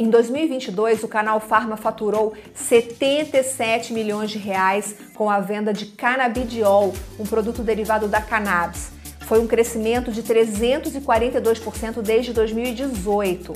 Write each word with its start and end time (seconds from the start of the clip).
Em 0.00 0.08
2022, 0.08 1.02
o 1.02 1.08
canal 1.08 1.38
Farma 1.40 1.76
faturou 1.76 2.32
77 2.54 3.92
milhões 3.92 4.30
de 4.30 4.38
reais 4.38 4.94
com 5.14 5.28
a 5.28 5.40
venda 5.40 5.74
de 5.74 5.84
canabidiol, 5.84 6.94
um 7.18 7.26
produto 7.26 7.62
derivado 7.62 8.08
da 8.08 8.18
cannabis. 8.18 8.92
Foi 9.26 9.38
um 9.38 9.46
crescimento 9.46 10.10
de 10.10 10.22
342% 10.22 12.00
desde 12.00 12.32
2018. 12.32 13.52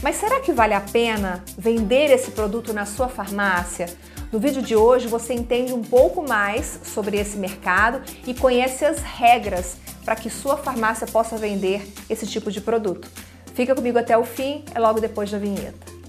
Mas 0.00 0.14
será 0.14 0.38
que 0.38 0.52
vale 0.52 0.72
a 0.72 0.80
pena 0.80 1.42
vender 1.58 2.12
esse 2.12 2.30
produto 2.30 2.72
na 2.72 2.86
sua 2.86 3.08
farmácia? 3.08 3.86
No 4.30 4.38
vídeo 4.38 4.62
de 4.62 4.76
hoje 4.76 5.08
você 5.08 5.34
entende 5.34 5.72
um 5.72 5.82
pouco 5.82 6.22
mais 6.22 6.78
sobre 6.84 7.18
esse 7.18 7.36
mercado 7.36 8.00
e 8.24 8.32
conhece 8.32 8.84
as 8.84 8.98
regras 8.98 9.78
para 10.04 10.14
que 10.14 10.30
sua 10.30 10.56
farmácia 10.56 11.08
possa 11.08 11.36
vender 11.36 11.92
esse 12.08 12.24
tipo 12.24 12.52
de 12.52 12.60
produto. 12.60 13.08
Fica 13.54 13.74
comigo 13.74 13.98
até 13.98 14.16
o 14.16 14.24
fim, 14.24 14.64
é 14.74 14.78
logo 14.78 15.00
depois 15.00 15.30
da 15.30 15.38
vinheta. 15.38 16.01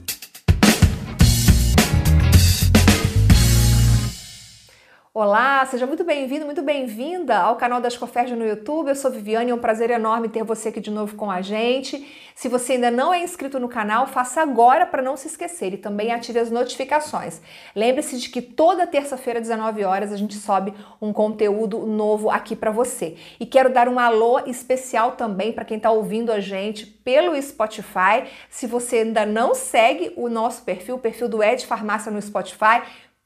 Olá, 5.16 5.64
seja 5.68 5.86
muito 5.86 6.04
bem-vindo, 6.04 6.44
muito 6.44 6.64
bem-vinda 6.64 7.38
ao 7.38 7.56
canal 7.56 7.80
das 7.80 7.96
Coferjas 7.96 8.36
no 8.36 8.44
YouTube. 8.44 8.88
Eu 8.88 8.96
sou 8.96 9.12
Viviane, 9.12 9.52
é 9.52 9.54
um 9.54 9.60
prazer 9.60 9.92
enorme 9.92 10.28
ter 10.28 10.44
você 10.44 10.70
aqui 10.70 10.80
de 10.80 10.90
novo 10.90 11.16
com 11.16 11.30
a 11.30 11.40
gente. 11.40 12.04
Se 12.34 12.50
você 12.50 12.74
ainda 12.74 12.90
não 12.90 13.14
é 13.14 13.22
inscrito 13.22 13.60
no 13.60 13.70
canal, 13.70 14.08
faça 14.08 14.42
agora 14.42 14.88
para 14.88 15.04
não 15.04 15.16
se 15.16 15.28
esquecer 15.28 15.72
e 15.72 15.78
também 15.78 16.12
ative 16.12 16.40
as 16.40 16.50
notificações. 16.50 17.40
Lembre-se 17.76 18.18
de 18.18 18.28
que 18.28 18.42
toda 18.42 18.88
terça-feira, 18.88 19.40
19 19.40 19.84
horas, 19.84 20.12
a 20.12 20.18
gente 20.18 20.34
sobe 20.34 20.74
um 21.00 21.14
conteúdo 21.14 21.86
novo 21.86 22.32
aqui 22.32 22.56
para 22.56 22.72
você. 22.72 23.16
E 23.40 23.46
quero 23.46 23.72
dar 23.72 23.88
um 23.88 24.00
alô 24.00 24.40
especial 24.48 25.12
também 25.12 25.54
para 25.54 25.64
quem 25.64 25.78
está 25.78 25.92
ouvindo 25.92 26.32
a 26.32 26.40
gente 26.40 26.88
pelo 26.88 27.40
Spotify. 27.40 28.24
Se 28.50 28.66
você 28.66 28.98
ainda 28.98 29.28
não 29.28 29.54
segue 29.54 30.12
o 30.18 30.28
nosso 30.28 30.64
perfil, 30.64 30.96
o 30.96 31.00
perfil 31.00 31.30
do 31.30 31.44
Ed 31.44 31.68
Farmácia 31.68 32.12
no 32.12 32.20
Spotify, 32.20 32.82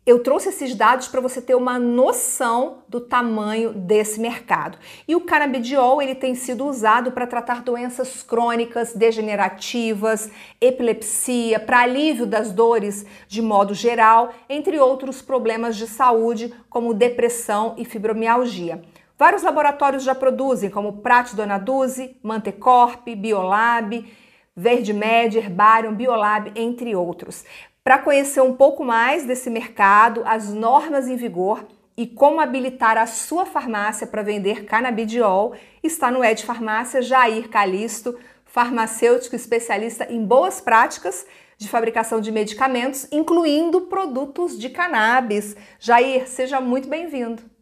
Eu 0.03 0.23
trouxe 0.23 0.50
esses 0.50 0.73
dados 0.73 1.07
para 1.07 1.22
você 1.22 1.44
ter 1.44 1.53
uma 1.53 1.78
noção 1.78 2.79
do 2.89 3.00
tamanho 3.00 3.72
desse 3.72 4.19
mercado. 4.19 4.79
E 5.07 5.16
o 5.16 5.22
canabidiol 5.22 6.01
ele 6.01 6.16
tem 6.16 6.34
sido 6.34 6.66
usado 6.66 7.11
para 7.11 7.28
tratar 7.28 7.61
doenças 7.61 8.23
crônicas, 8.23 8.94
degenerativas, 8.94 10.28
epilepsia, 10.59 11.59
para 11.59 11.81
alívio 11.81 12.25
das 12.25 12.51
dores 12.51 13.05
de 13.28 13.44
modo 13.44 13.75
geral, 13.75 14.34
entre 14.50 14.79
outros 14.79 15.22
problemas 15.22 15.78
de 15.78 15.85
saúde 15.85 16.51
como 16.67 16.95
depressão 16.95 17.75
e 17.78 17.85
fibromialgia. 17.85 18.81
Vários 19.18 19.44
laboratórios 19.44 20.03
já 20.03 20.14
produzem, 20.14 20.70
como 20.70 20.98
Prat 21.02 21.34
Dona 21.34 21.58
Duzi, 21.58 22.18
Mantecorp, 22.22 23.08
Biolab, 23.16 24.06
Med, 24.53 25.38
Herbarium, 25.38 25.96
Biolab, 25.96 26.52
entre 26.53 26.94
outros. 26.94 27.46
Para 27.81 27.98
conhecer 27.98 28.42
um 28.42 28.53
pouco 28.53 28.84
mais 28.84 29.26
desse 29.26 29.50
mercado, 29.50 30.22
as 30.26 30.53
normas 30.53 31.08
em 31.08 31.16
vigor 31.16 31.66
e 31.96 32.06
como 32.06 32.42
habilitar 32.42 32.98
a 32.98 33.06
sua 33.06 33.46
farmácia 33.46 34.06
para 34.06 34.22
vender 34.22 34.66
canabidiol, 34.66 35.53
está 35.82 36.12
no 36.12 36.22
Ed 36.22 36.44
Farmácia 36.44 37.02
Jair 37.02 37.47
Calisto, 37.47 38.20
farmacêutico 38.44 39.36
especialista 39.36 40.12
em 40.12 40.26
boas 40.26 40.59
práticas 40.59 41.26
de 41.58 41.70
fabricação 41.70 42.20
de 42.20 42.34
medicamentos, 42.34 43.08
incluindo 43.14 43.82
produtos 43.82 44.59
de 44.59 44.70
cannabis. 44.70 45.56
Jair, 45.80 46.28
seja 46.28 46.59
muito 46.59 46.90
bem-vindo. 46.90 47.54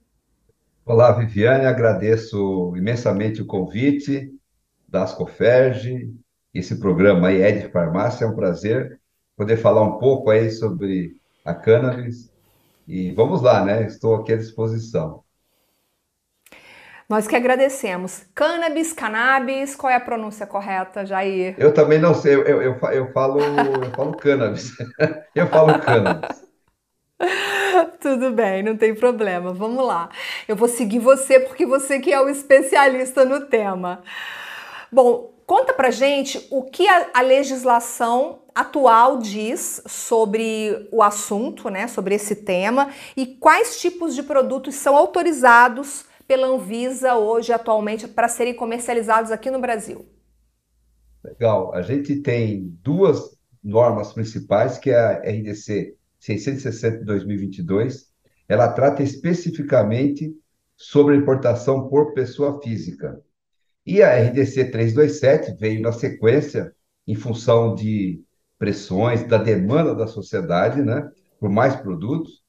Olá, 0.85 1.13
Viviane, 1.13 1.65
agradeço 1.65 2.73
imensamente 2.75 3.41
o 3.41 3.45
convite 3.45 4.29
da 4.85 5.03
Ascoferge, 5.03 6.13
esse 6.53 6.77
programa 6.77 7.29
aí, 7.29 7.41
Ed 7.41 7.69
Farmácia, 7.69 8.25
é 8.25 8.27
um 8.27 8.35
prazer 8.35 8.99
poder 9.37 9.55
falar 9.55 9.81
um 9.81 9.97
pouco 9.97 10.29
aí 10.29 10.51
sobre 10.51 11.15
a 11.45 11.53
cannabis 11.53 12.29
e 12.85 13.13
vamos 13.13 13.41
lá, 13.41 13.63
né? 13.63 13.85
Estou 13.85 14.13
aqui 14.13 14.33
à 14.33 14.35
disposição. 14.35 15.23
Nós 17.07 17.29
que 17.29 17.35
agradecemos. 17.37 18.25
Cannabis, 18.35 18.91
cannabis, 18.91 19.77
qual 19.77 19.89
é 19.89 19.95
a 19.95 20.01
pronúncia 20.01 20.45
correta, 20.45 21.05
Jair? 21.05 21.55
Eu 21.57 21.73
também 21.73 21.97
não 21.97 22.13
sei, 22.13 22.35
eu, 22.35 22.61
eu, 22.61 22.61
eu 22.61 23.11
falo, 23.13 23.39
eu 23.39 23.91
falo 23.95 24.17
cannabis. 24.17 24.73
eu 25.33 25.47
falo 25.47 25.79
cannabis. 25.79 26.52
Tudo 27.99 28.31
bem, 28.31 28.63
não 28.63 28.77
tem 28.77 28.93
problema. 28.93 29.53
Vamos 29.53 29.85
lá. 29.85 30.09
Eu 30.47 30.55
vou 30.55 30.67
seguir 30.67 30.99
você 30.99 31.39
porque 31.39 31.65
você 31.65 31.99
que 31.99 32.11
é 32.11 32.21
o 32.21 32.29
especialista 32.29 33.25
no 33.25 33.47
tema. 33.47 34.03
Bom, 34.91 35.33
conta 35.45 35.73
pra 35.73 35.91
gente 35.91 36.47
o 36.51 36.63
que 36.63 36.87
a, 36.87 37.09
a 37.13 37.21
legislação 37.21 38.43
atual 38.53 39.17
diz 39.17 39.81
sobre 39.87 40.87
o 40.91 41.01
assunto, 41.01 41.69
né, 41.69 41.87
sobre 41.87 42.15
esse 42.15 42.35
tema 42.35 42.89
e 43.17 43.25
quais 43.25 43.79
tipos 43.81 44.13
de 44.13 44.21
produtos 44.21 44.75
são 44.75 44.95
autorizados 44.95 46.05
pela 46.27 46.47
Anvisa 46.47 47.15
hoje 47.15 47.51
atualmente 47.51 48.07
para 48.07 48.27
serem 48.27 48.53
comercializados 48.53 49.31
aqui 49.31 49.49
no 49.49 49.59
Brasil. 49.59 50.05
Legal. 51.23 51.73
A 51.73 51.81
gente 51.81 52.17
tem 52.17 52.77
duas 52.81 53.37
normas 53.63 54.13
principais, 54.13 54.77
que 54.77 54.91
é 54.91 54.99
a 54.99 55.19
RDC 55.19 55.95
660 56.23 56.99
de 56.99 57.05
2022, 57.05 58.07
ela 58.47 58.69
trata 58.69 59.03
especificamente 59.03 60.33
sobre 60.75 61.15
a 61.15 61.17
importação 61.17 61.89
por 61.89 62.13
pessoa 62.13 62.61
física. 62.61 63.19
E 63.85 64.01
a 64.01 64.15
RDC 64.15 64.71
327 64.71 65.57
veio 65.59 65.81
na 65.81 65.91
sequência, 65.91 66.73
em 67.05 67.15
função 67.15 67.75
de 67.75 68.23
pressões, 68.57 69.27
da 69.27 69.37
demanda 69.37 69.93
da 69.93 70.07
sociedade, 70.07 70.81
né, 70.81 71.11
por 71.37 71.49
mais 71.49 71.75
produtos. 71.75 72.41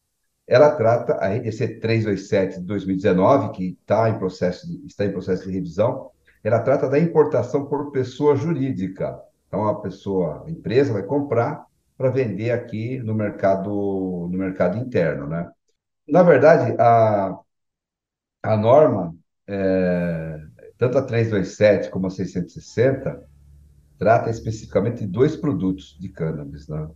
Ela 0.47 0.71
trata 0.71 1.15
a 1.15 1.35
RDC 1.35 1.81
327 1.81 2.61
de 2.61 2.67
2019, 2.67 3.51
que 3.51 3.79
tá 3.85 4.09
em 4.09 4.19
processo 4.19 4.69
de, 4.69 4.87
está 4.87 5.05
em 5.05 5.11
processo 5.11 5.49
de 5.49 5.53
revisão, 5.53 6.11
ela 6.45 6.61
trata 6.61 6.89
da 6.89 6.99
importação 6.99 7.67
por 7.67 7.91
pessoa 7.91 8.37
jurídica. 8.37 9.19
Então, 9.49 9.67
a 9.67 9.81
pessoa, 9.81 10.45
a 10.47 10.51
empresa 10.51 10.93
vai 10.93 11.03
comprar 11.03 11.67
para 11.97 12.11
vender 12.11 12.51
aqui 12.51 12.99
no 12.99 13.15
mercado, 13.15 13.71
no 13.71 14.39
mercado 14.39 14.79
interno, 14.79 15.27
né? 15.27 15.51
Na 16.09 16.23
verdade, 16.23 16.77
a, 16.79 17.39
a 18.43 18.57
norma, 18.57 19.15
é, 19.47 20.41
tanto 20.77 20.99
a 20.99 21.03
327 21.03 21.91
como 21.91 22.07
a 22.07 22.11
660, 22.11 23.27
trata 23.99 24.31
especificamente 24.31 25.01
de 25.01 25.07
dois 25.07 25.37
produtos 25.37 25.97
de 25.99 26.09
cannabis, 26.09 26.69
né? 26.69 26.89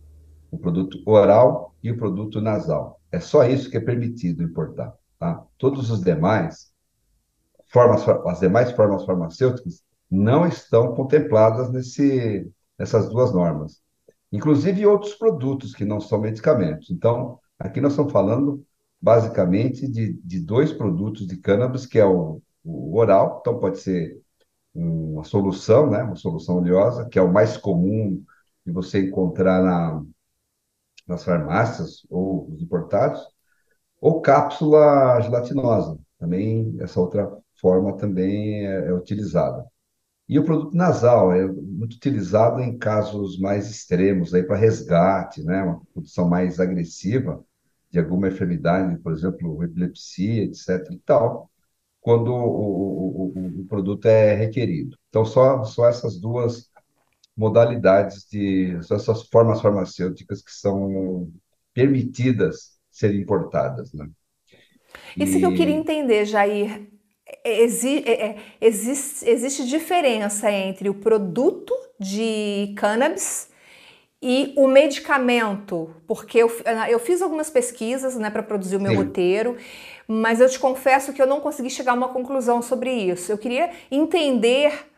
O 0.51 0.57
produto 0.57 1.01
oral 1.05 1.75
e 1.81 1.91
o 1.91 1.97
produto 1.97 2.41
nasal. 2.41 2.99
É 3.11 3.19
só 3.19 3.43
isso 3.45 3.69
que 3.69 3.77
é 3.77 3.81
permitido 3.81 4.43
importar, 4.43 4.93
tá? 5.17 5.43
Todos 5.57 5.89
os 5.89 6.01
demais, 6.01 6.71
formas, 7.67 8.07
as 8.27 8.39
demais 8.39 8.71
formas 8.71 9.05
farmacêuticas 9.05 9.81
não 10.11 10.45
estão 10.45 10.93
contempladas 10.95 11.71
nesse, 11.71 12.51
nessas 12.77 13.09
duas 13.09 13.31
normas 13.31 13.81
inclusive 14.31 14.85
outros 14.85 15.15
produtos 15.15 15.73
que 15.73 15.85
não 15.85 15.99
são 15.99 16.19
medicamentos. 16.19 16.89
Então, 16.89 17.39
aqui 17.57 17.81
nós 17.81 17.93
estamos 17.93 18.11
falando 18.11 18.63
basicamente 19.01 19.87
de, 19.87 20.13
de 20.13 20.39
dois 20.39 20.71
produtos 20.73 21.25
de 21.27 21.37
cannabis, 21.37 21.85
que 21.85 21.99
é 21.99 22.05
o, 22.05 22.41
o 22.63 22.97
oral, 22.97 23.39
então 23.41 23.59
pode 23.59 23.79
ser 23.79 24.19
uma 24.73 25.23
solução, 25.23 25.89
né, 25.89 26.03
uma 26.03 26.15
solução 26.15 26.57
oleosa, 26.57 27.07
que 27.07 27.17
é 27.17 27.21
o 27.21 27.31
mais 27.31 27.57
comum 27.57 28.23
de 28.65 28.71
você 28.71 29.07
encontrar 29.07 29.63
na, 29.63 30.03
nas 31.07 31.23
farmácias 31.23 32.05
ou 32.09 32.49
os 32.51 32.61
importados, 32.61 33.21
ou 34.01 34.21
cápsula 34.21 35.19
gelatinosa, 35.21 35.99
também 36.17 36.77
essa 36.79 36.99
outra 36.99 37.29
forma 37.59 37.97
também 37.97 38.65
é, 38.65 38.87
é 38.87 38.93
utilizada. 38.93 39.65
E 40.29 40.37
o 40.37 40.43
produto 40.43 40.77
nasal 40.77 41.33
é 41.33 41.43
muito 41.47 41.95
utilizado 41.95 42.61
em 42.61 42.77
casos 42.77 43.39
mais 43.39 43.67
extremos, 43.67 44.31
aí 44.31 44.43
para 44.43 44.55
resgate, 44.55 45.43
né, 45.43 45.63
uma 45.63 45.81
produção 45.91 46.29
mais 46.29 46.59
agressiva 46.59 47.43
de 47.89 47.97
alguma 47.97 48.27
enfermidade, 48.27 48.95
por 48.99 49.11
exemplo, 49.11 49.63
epilepsia, 49.63 50.43
etc. 50.43 50.87
e 50.91 50.99
tal, 50.99 51.49
quando 51.99 52.31
o, 52.31 53.33
o, 53.35 53.61
o 53.61 53.65
produto 53.65 54.05
é 54.05 54.35
requerido. 54.35 54.95
Então, 55.09 55.25
só, 55.25 55.63
só 55.63 55.89
essas 55.89 56.19
duas 56.21 56.69
modalidades 57.35 58.27
de 58.29 58.77
essas 58.77 59.27
formas 59.29 59.61
farmacêuticas 59.61 60.43
que 60.43 60.51
são 60.51 61.31
permitidas 61.73 62.77
serem 62.91 63.21
importadas, 63.21 63.91
né? 63.93 64.07
Isso 65.17 65.37
e... 65.37 65.39
que 65.39 65.45
eu 65.45 65.55
queria 65.55 65.75
entender, 65.75 66.25
Jair. 66.25 66.87
Exi 67.43 68.03
é, 68.05 68.11
é, 68.11 68.35
existe, 68.59 69.27
existe 69.27 69.65
diferença 69.67 70.51
entre 70.51 70.89
o 70.89 70.93
produto 70.93 71.73
de 71.99 72.73
cannabis 72.77 73.49
e 74.21 74.53
o 74.57 74.67
medicamento, 74.67 75.95
porque 76.05 76.39
eu, 76.39 76.51
eu 76.89 76.99
fiz 76.99 77.21
algumas 77.21 77.49
pesquisas 77.49 78.15
né, 78.15 78.29
para 78.29 78.43
produzir 78.43 78.75
o 78.75 78.81
meu 78.81 78.91
Sim. 78.91 78.97
roteiro, 78.97 79.57
mas 80.07 80.41
eu 80.41 80.49
te 80.49 80.59
confesso 80.59 81.13
que 81.13 81.21
eu 81.21 81.27
não 81.27 81.39
consegui 81.39 81.69
chegar 81.69 81.93
a 81.93 81.95
uma 81.95 82.09
conclusão 82.09 82.61
sobre 82.61 82.91
isso. 82.91 83.31
Eu 83.31 83.37
queria 83.37 83.69
entender 83.89 84.89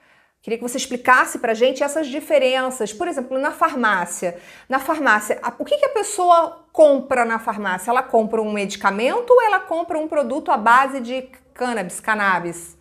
Queria 0.42 0.58
que 0.58 0.64
você 0.64 0.78
explicasse 0.78 1.38
para 1.38 1.52
a 1.52 1.56
gente 1.56 1.84
essas 1.84 2.08
diferenças. 2.08 2.92
Por 2.92 3.08
exemplo, 3.08 3.38
na 3.38 3.52
farmácia. 3.52 4.40
Na 4.68 4.80
farmácia, 4.80 5.40
o 5.60 5.64
que, 5.64 5.78
que, 5.78 5.86
a 5.86 5.90
pessoa 5.90 6.66
compra 6.72 7.24
na 7.24 7.38
farmácia? 7.38 7.92
Ela 7.92 8.02
compra 8.02 8.42
um 8.42 8.52
medicamento 8.52 9.30
ou 9.30 9.42
ela 9.44 9.60
compra 9.60 10.00
um 10.00 10.08
produto 10.08 10.52
à 10.52 10.58
base 10.58 11.00
de 11.00 11.30
cannabis, 11.54 12.00
cannabis? 12.00 12.78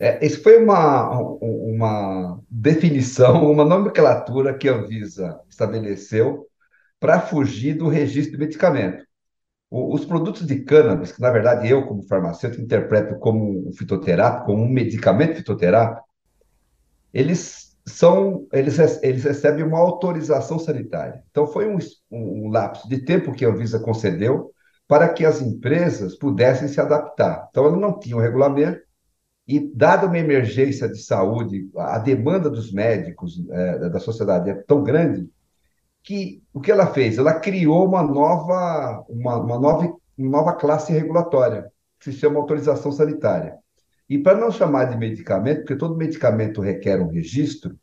É, 0.00 0.24
isso 0.24 0.42
foi 0.42 0.62
uma, 0.62 1.10
uma 1.40 2.40
definição, 2.48 3.50
uma 3.50 3.64
nomenclatura 3.64 4.56
que 4.56 4.68
a 4.68 4.74
Anvisa 4.74 5.40
estabeleceu 5.48 6.46
para 7.00 7.20
fugir 7.20 7.74
do 7.74 7.88
registro 7.88 8.32
de 8.32 8.38
medicamento. 8.38 9.04
O, 9.70 9.94
os 9.94 10.04
produtos 10.04 10.46
de 10.46 10.60
cannabis, 10.60 11.12
que 11.12 11.20
na 11.20 11.30
verdade 11.30 11.68
eu, 11.68 11.86
como 11.86 12.02
farmacêutico, 12.02 12.62
interpreto 12.62 13.18
como 13.18 13.68
um 13.68 13.72
fitoterápico, 13.72 14.46
como 14.46 14.62
um 14.62 14.68
medicamento 14.68 15.36
fitoterápico, 15.36 16.06
eles 17.12 17.76
são, 17.86 18.46
eles, 18.52 18.78
eles 19.02 19.24
recebem 19.24 19.64
uma 19.64 19.78
autorização 19.78 20.58
sanitária. 20.58 21.22
Então, 21.30 21.46
foi 21.46 21.66
um, 21.68 21.78
um 22.10 22.50
lapso 22.50 22.88
de 22.88 22.98
tempo 23.04 23.32
que 23.32 23.44
a 23.44 23.48
Anvisa 23.48 23.80
concedeu 23.80 24.52
para 24.88 25.08
que 25.10 25.24
as 25.24 25.42
empresas 25.42 26.16
pudessem 26.16 26.66
se 26.66 26.80
adaptar. 26.80 27.46
Então, 27.50 27.66
ela 27.66 27.76
não 27.76 27.98
tinha 27.98 28.16
um 28.16 28.20
regulamento, 28.20 28.80
e, 29.46 29.60
dada 29.74 30.06
uma 30.06 30.18
emergência 30.18 30.88
de 30.88 30.98
saúde, 30.98 31.70
a 31.76 31.98
demanda 31.98 32.50
dos 32.50 32.72
médicos, 32.72 33.38
é, 33.50 33.88
da 33.90 34.00
sociedade 34.00 34.50
é 34.50 34.54
tão 34.54 34.82
grande, 34.82 35.28
que 36.02 36.42
o 36.52 36.60
que 36.60 36.70
ela 36.70 36.86
fez? 36.86 37.18
Ela 37.18 37.38
criou 37.38 37.86
uma 37.86 38.02
nova, 38.02 39.04
uma, 39.08 39.36
uma 39.36 39.58
nova, 39.58 39.96
uma 40.16 40.30
nova 40.38 40.52
classe 40.54 40.92
regulatória, 40.92 41.70
que 42.00 42.10
se 42.10 42.18
chama 42.18 42.38
autorização 42.38 42.90
sanitária. 42.90 43.56
E 44.08 44.18
para 44.18 44.38
não 44.38 44.50
chamar 44.50 44.86
de 44.86 44.96
medicamento, 44.96 45.60
porque 45.60 45.76
todo 45.76 45.96
medicamento 45.96 46.62
requer 46.62 47.00
um 47.00 47.08
registro, 47.08 47.78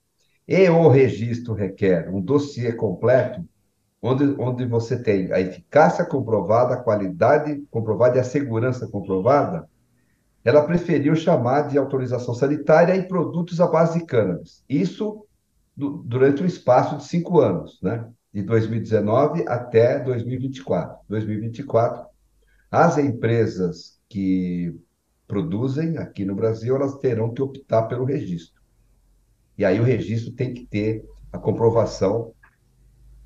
e 0.47 0.67
o 0.69 0.87
registro 0.87 1.53
requer 1.53 2.09
um 2.09 2.21
dossiê 2.21 2.73
completo, 2.73 3.43
onde, 4.05 4.35
onde 4.39 4.65
você 4.65 5.01
tem 5.01 5.31
a 5.33 5.39
eficácia 5.39 6.05
comprovada, 6.05 6.75
a 6.75 6.81
qualidade 6.81 7.63
comprovada 7.71 8.17
e 8.17 8.19
a 8.19 8.23
segurança 8.23 8.87
comprovada, 8.87 9.67
ela 10.43 10.63
preferiu 10.63 11.15
chamar 11.15 11.63
de 11.63 11.77
autorização 11.77 12.35
sanitária 12.35 12.95
em 12.95 13.07
produtos 13.07 13.59
à 13.59 13.65
base 13.65 13.97
de 13.97 14.05
cannabis. 14.05 14.63
Isso 14.69 15.25
do, 15.75 16.03
durante 16.05 16.43
um 16.43 16.45
espaço 16.45 16.97
de 16.97 17.05
cinco 17.05 17.39
anos, 17.39 17.79
né? 17.81 18.07
de 18.31 18.43
2019 18.43 19.45
até 19.47 19.97
2024. 19.97 20.99
2024, 21.09 22.05
as 22.69 22.99
empresas 22.99 23.99
que 24.07 24.75
produzem 25.27 25.97
aqui 25.97 26.23
no 26.23 26.35
Brasil, 26.35 26.75
elas 26.75 26.99
terão 26.99 27.33
que 27.33 27.41
optar 27.41 27.83
pelo 27.83 28.05
registro. 28.05 28.61
E 29.57 29.65
aí 29.65 29.79
o 29.79 29.83
registro 29.83 30.31
tem 30.33 30.53
que 30.53 30.65
ter 30.65 31.03
a 31.33 31.39
comprovação 31.39 32.34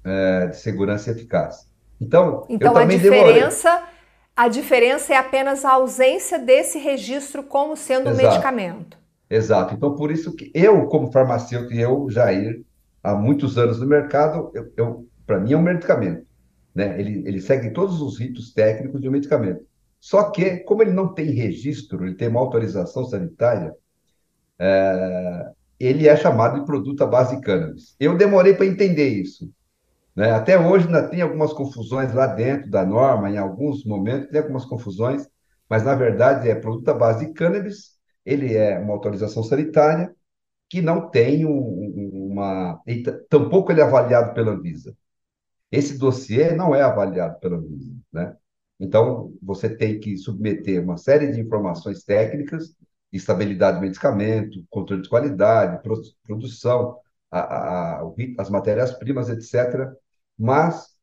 é, 0.03 0.47
de 0.47 0.57
segurança 0.57 1.09
e 1.09 1.13
eficácia. 1.13 1.67
Então, 1.99 2.45
então 2.49 2.75
a 2.75 2.85
diferença, 2.85 3.69
demorei. 3.69 3.93
a 4.35 4.47
diferença 4.47 5.13
é 5.13 5.17
apenas 5.17 5.65
a 5.65 5.73
ausência 5.73 6.39
desse 6.39 6.79
registro 6.79 7.43
como 7.43 7.75
sendo 7.75 8.09
Exato. 8.09 8.25
um 8.25 8.29
medicamento. 8.29 8.97
Exato. 9.29 9.75
Então, 9.75 9.95
por 9.95 10.11
isso 10.11 10.35
que 10.35 10.51
eu, 10.53 10.85
como 10.87 11.11
farmacêutico, 11.11 11.73
e 11.73 11.81
eu, 11.81 12.09
Jair, 12.09 12.63
há 13.03 13.13
muitos 13.13 13.57
anos 13.57 13.79
no 13.79 13.85
mercado, 13.85 14.51
eu, 14.53 14.71
eu 14.75 15.07
para 15.25 15.39
mim 15.39 15.53
é 15.53 15.57
um 15.57 15.61
medicamento. 15.61 16.25
Né? 16.73 16.99
Ele, 16.99 17.23
ele 17.27 17.41
segue 17.41 17.71
todos 17.71 18.01
os 18.01 18.19
ritos 18.19 18.53
técnicos 18.53 19.01
de 19.01 19.07
um 19.07 19.11
medicamento. 19.11 19.63
Só 19.99 20.31
que, 20.31 20.57
como 20.59 20.81
ele 20.81 20.91
não 20.91 21.13
tem 21.13 21.31
registro, 21.31 22.05
ele 22.05 22.15
tem 22.15 22.29
uma 22.29 22.39
autorização 22.39 23.03
sanitária, 23.05 23.75
é, 24.57 25.51
ele 25.79 26.07
é 26.07 26.15
chamado 26.15 26.59
de 26.59 26.65
produto 26.65 27.03
à 27.03 27.07
base 27.07 27.35
de 27.35 27.41
cannabis. 27.41 27.95
Eu 27.99 28.17
demorei 28.17 28.53
para 28.53 28.65
entender 28.65 29.09
isso. 29.09 29.51
Né? 30.19 30.31
Até 30.31 30.59
hoje 30.59 30.85
ainda 30.85 31.07
tem 31.07 31.21
algumas 31.21 31.53
confusões 31.53 32.13
lá 32.13 32.27
dentro 32.27 32.69
da 32.69 32.85
norma, 32.85 33.29
em 33.31 33.37
alguns 33.37 33.85
momentos 33.85 34.29
tem 34.29 34.41
algumas 34.41 34.65
confusões, 34.65 35.25
mas 35.69 35.85
na 35.85 35.95
verdade 35.95 36.49
é 36.49 36.55
produto 36.55 36.89
à 36.89 36.93
base 36.93 37.25
de 37.25 37.31
cannabis, 37.33 37.97
ele 38.25 38.53
é 38.53 38.77
uma 38.77 38.91
autorização 38.93 39.41
sanitária 39.41 40.13
que 40.69 40.81
não 40.81 41.09
tem 41.09 41.45
um, 41.45 42.33
uma. 42.33 42.81
Tampouco 43.29 43.71
ele 43.71 43.79
é 43.79 43.83
avaliado 43.85 44.33
pela 44.33 44.51
Anvisa. 44.51 44.93
Esse 45.71 45.97
dossiê 45.97 46.53
não 46.53 46.75
é 46.75 46.81
avaliado 46.81 47.39
pela 47.39 47.55
Anvisa. 47.55 47.95
Né? 48.11 48.35
Então, 48.77 49.33
você 49.41 49.69
tem 49.69 50.01
que 50.01 50.17
submeter 50.17 50.83
uma 50.83 50.97
série 50.97 51.31
de 51.31 51.39
informações 51.39 52.03
técnicas, 52.03 52.75
estabilidade 53.09 53.77
do 53.77 53.83
medicamento, 53.83 54.65
controle 54.69 55.01
de 55.01 55.09
qualidade, 55.09 55.81
produção, 56.25 56.97
a, 57.31 57.39
a, 57.39 58.01
a, 58.01 58.11
as 58.37 58.49
matérias-primas, 58.49 59.29
etc. 59.29 59.89
Mas 60.39 60.97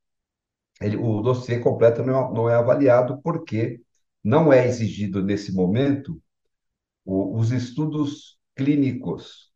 ele, 0.81 0.97
o 0.97 1.21
dossiê 1.23 1.59
completo 1.61 2.03
não 2.03 2.31
é, 2.31 2.35
não 2.35 2.51
é, 2.51 2.55
avaliado 2.55 3.21
porque 3.23 3.81
não 4.25 4.53
é 4.53 4.67
exigido 4.67 5.23
nesse 5.23 5.53
momento 5.55 6.21
o, 7.05 7.39
os 7.39 7.53
estudos 7.53 8.39
clínicos 8.55 9.53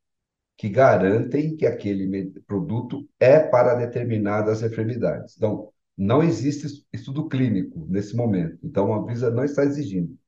que 0.56 0.68
garantem 0.68 1.56
que 1.56 1.66
aquele 1.66 2.32
produto 2.46 3.08
é 3.18 3.40
para 3.40 3.74
determinadas 3.74 4.62
enfermidades. 4.62 5.36
Então, 5.36 5.72
não 5.96 6.22
existe 6.22 6.86
estudo 6.92 7.28
clínico 7.28 7.86
nesse 7.88 8.14
momento, 8.16 8.58
então 8.62 8.92
a 8.92 8.98
Anvisa 8.98 9.30
não 9.30 9.44
está 9.44 9.64
exigindo. 9.64 10.18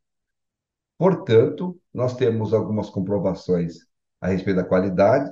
Portanto, 0.99 1.79
nós 1.93 2.17
temos 2.17 2.55
algumas 2.55 2.89
comprovações 2.89 3.87
a 4.21 4.29
respeito 4.29 4.57
da 4.57 4.65
qualidade, 4.65 5.31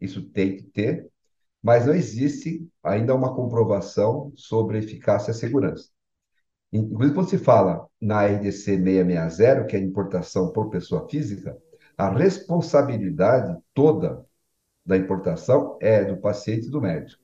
isso 0.00 0.22
tem 0.30 0.56
que 0.56 0.62
ter, 0.64 1.11
mas 1.62 1.86
não 1.86 1.94
existe 1.94 2.66
ainda 2.82 3.14
uma 3.14 3.34
comprovação 3.34 4.32
sobre 4.34 4.78
eficácia 4.78 5.30
e 5.30 5.34
segurança. 5.34 5.88
Inclusive, 6.72 7.14
quando 7.14 7.28
se 7.28 7.38
fala 7.38 7.86
na 8.00 8.24
RDC 8.24 8.82
660, 8.82 9.64
que 9.66 9.76
é 9.76 9.78
a 9.78 9.82
importação 9.82 10.50
por 10.50 10.70
pessoa 10.70 11.06
física, 11.08 11.56
a 11.96 12.08
responsabilidade 12.08 13.56
toda 13.74 14.24
da 14.84 14.96
importação 14.96 15.78
é 15.80 16.04
do 16.04 16.16
paciente 16.16 16.66
e 16.66 16.70
do 16.70 16.80
médico 16.80 17.22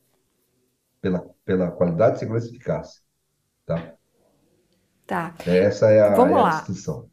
pela, 1.01 1.29
pela 1.45 1.71
qualidade, 1.71 2.19
segurança 2.19 2.47
e 2.47 2.51
eficácia. 2.51 3.03
Tá? 3.65 3.95
Tá. 5.07 5.35
Essa 5.47 5.91
é 5.91 6.03
a, 6.03 6.15
Vamos 6.15 6.39
é 6.39 6.41
a 6.41 6.51
distinção. 6.51 7.11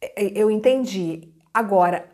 É, 0.00 0.24
é, 0.24 0.32
eu 0.34 0.50
entendi. 0.50 1.32
Agora, 1.54 2.08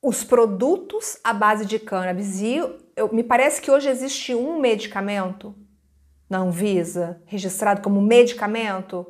os 0.00 0.22
produtos 0.22 1.18
à 1.24 1.32
base 1.32 1.66
de 1.66 1.78
cannabis, 1.78 2.40
e 2.40 2.60
eu, 2.96 3.12
me 3.12 3.22
parece 3.24 3.60
que 3.60 3.70
hoje 3.70 3.88
existe 3.88 4.34
um 4.34 4.60
medicamento 4.60 5.54
na 6.30 6.38
Anvisa, 6.40 7.22
registrado 7.26 7.82
como 7.82 8.02
medicamento. 8.02 9.06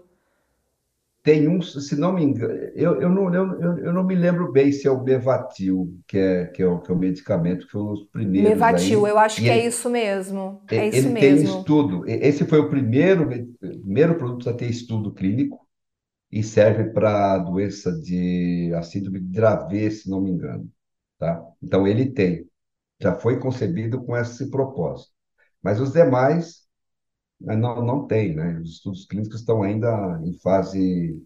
tem 1.23 1.49
um, 1.49 1.63
se 1.63 1.97
não 1.97 2.13
me 2.13 2.23
engano, 2.23 2.53
eu, 2.75 3.01
eu, 3.01 3.09
não, 3.11 3.35
eu, 3.35 3.79
eu 3.79 3.93
não 3.93 4.05
me 4.05 4.15
lembro 4.15 4.53
bem 4.53 4.71
se 4.73 4.87
é 4.87 4.91
o 4.91 5.03
Mevatil, 5.03 5.99
que 6.07 6.19
é, 6.19 6.47
que 6.49 6.63
é, 6.63 6.67
o, 6.67 6.81
que 6.81 6.91
é 6.91 6.95
o 6.95 6.99
medicamento, 6.99 7.65
que 7.67 7.73
foi 7.73 7.83
dos 7.83 8.05
primeiros. 8.11 8.59
Mevatil, 8.59 9.07
aí. 9.07 9.07
eu 9.07 9.19
acho 9.19 9.41
E 9.41 9.43
que 9.43 9.51
é 9.51 9.59
ele, 9.59 9.67
isso 9.67 9.89
mesmo. 9.91 10.63
É 10.71 10.87
ele 10.89 10.89
isso 10.89 11.17
tem 11.19 11.35
um 11.35 11.43
mesmo. 11.43 11.45
estudo. 11.45 12.05
Esse 12.07 12.45
foi 12.47 12.59
o 12.61 12.69
primeiro, 12.71 13.29
primeiro 13.61 14.17
produto 14.19 14.49
a 14.51 14.55
ter 14.55 14.69
estudo 14.71 15.13
clínico 15.13 15.67
e 16.33 16.43
serve 16.43 16.93
para 16.93 17.39
doença 17.39 17.93
de 18.01 18.73
a 18.77 18.83
síndrome 18.83 19.21
de 19.21 19.29
Dravet, 19.29 19.91
se 19.93 20.11
não 20.11 20.21
me 20.21 20.31
engano, 20.31 20.71
tá? 21.19 21.43
Então 21.63 21.87
ele 21.89 22.07
tem, 22.13 22.49
já 23.01 23.15
foi 23.17 23.39
concebido 23.41 24.05
com 24.05 24.17
esse 24.17 24.51
propósito. 24.51 25.13
Mas 25.63 25.81
os 25.81 25.93
demais 25.93 26.63
eh, 27.49 27.57
não, 27.57 27.85
não 27.85 28.07
tem, 28.09 28.35
né? 28.37 28.59
Os 28.61 28.73
estudos 28.75 29.07
clínicos 29.07 29.41
estão 29.41 29.63
ainda 29.63 30.21
em 30.25 30.35
fase 30.41 31.23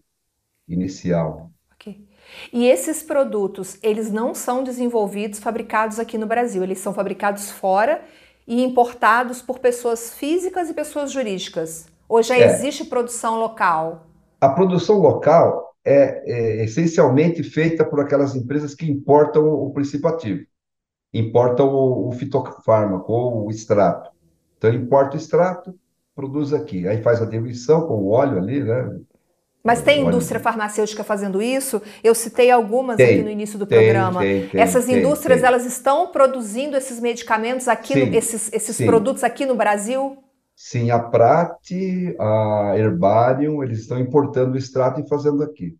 inicial. 0.67 1.51
Ok. 1.73 2.07
E 2.53 2.65
esses 2.67 3.01
produtos, 3.03 3.77
eles 3.81 4.11
não 4.11 4.33
são 4.35 4.63
desenvolvidos, 4.63 5.39
fabricados 5.39 5.99
aqui 5.99 6.17
no 6.17 6.27
Brasil, 6.27 6.63
eles 6.63 6.79
são 6.79 6.93
fabricados 6.93 7.49
fora 7.51 8.03
e 8.47 8.61
importados 8.63 9.41
por 9.41 9.59
pessoas 9.59 10.13
físicas 10.13 10.69
e 10.69 10.73
pessoas 10.73 11.11
jurídicas. 11.11 11.87
Ou 12.07 12.21
já 12.23 12.37
É, 12.37 12.39
existe 12.39 12.83
produção 12.85 13.39
local? 13.39 14.05
a 14.41 14.49
produção 14.49 14.97
local 14.99 15.75
é, 15.85 16.59
é 16.61 16.63
essencialmente 16.63 17.43
feita 17.43 17.85
por 17.85 17.99
aquelas 17.99 18.35
empresas 18.35 18.75
que 18.75 18.89
importam 18.89 19.45
o 19.47 19.71
princípio 19.73 20.07
ativo, 20.09 20.45
importam 21.13 21.67
o, 21.69 22.09
o 22.09 22.11
fitofármaco 22.13 23.11
ou 23.11 23.47
o 23.47 23.51
extrato. 23.51 24.11
Então, 24.57 24.73
importa 24.73 25.15
o 25.15 25.19
extrato, 25.19 25.77
produz 26.15 26.53
aqui. 26.53 26.87
Aí 26.87 27.01
faz 27.01 27.21
a 27.21 27.25
diluição 27.25 27.87
com 27.87 27.95
o 27.95 28.09
óleo 28.11 28.37
ali, 28.39 28.63
né? 28.63 28.99
Mas 29.63 29.81
tem 29.81 30.03
indústria 30.03 30.39
farmacêutica 30.39 31.03
fazendo 31.03 31.41
isso? 31.41 31.81
Eu 32.03 32.15
citei 32.15 32.49
algumas 32.49 33.03
aqui 33.03 33.21
no 33.21 33.29
tem, 33.29 33.29
início 33.29 33.59
do 33.59 33.67
tem, 33.67 34.15
programa. 34.15 34.27
tem, 34.47 34.49
tem, 34.49 34.49
Essas 34.55 34.87
tem, 34.87 35.17
indústrias, 35.17 35.43
tem. 35.43 35.43
elas 35.43 35.65
estão 35.65 36.07
produzindo 36.11 36.77
esses 36.77 36.99
medicamentos 36.99 37.67
aqui, 37.67 37.95
no- 37.95 38.07
Sim, 38.07 38.11
esses, 38.11 38.51
esses 38.53 38.79
sim. 38.79 38.81
produtos 38.81 39.23
aqui 39.23 39.45
no 39.45 39.55
Brasil? 39.55 40.17
Sim, 40.55 40.91
a 40.91 40.99
Prate, 40.99 42.15
a 42.19 42.73
Herbarium, 42.77 43.63
eles 43.63 43.79
estão 43.79 43.97
importando 43.99 44.53
o 44.55 44.57
extrato 44.57 44.99
e 44.99 45.07
fazendo 45.07 45.41
aqui. 45.43 45.77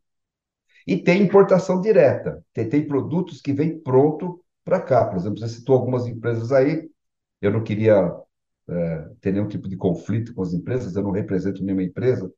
E 0.87 0.97
tem 0.97 1.23
importação 1.23 1.81
direta. 1.81 2.43
Tem, 2.53 2.69
tem 2.69 2.87
produtos 2.87 3.41
que 3.41 3.53
vêm 3.53 3.79
pronto 3.79 4.41
para 4.69 4.81
cá. 4.81 5.05
Por 5.05 5.17
exemplo, 5.17 5.39
você 5.39 5.49
citou 5.49 5.75
algumas 5.75 6.05
empresas 6.07 6.51
aí. 6.51 6.89
Eu 7.41 7.51
não 7.51 7.63
queria 7.63 8.13
eh, 8.69 9.09
ter 9.19 9.33
nenhum 9.33 9.47
tipo 9.47 9.67
de 9.67 9.75
conflito 9.75 10.33
com 10.33 10.43
as 10.43 10.53
empresas, 10.53 10.95
eu 10.95 11.01
não 11.03 11.11
represento 11.11 11.63
nenhuma 11.63 11.83
empresa, 11.83 12.31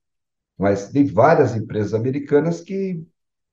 mas 0.57 0.89
tem 0.89 1.05
várias 1.05 1.55
empresas 1.55 1.93
americanas 1.93 2.61
que 2.61 3.03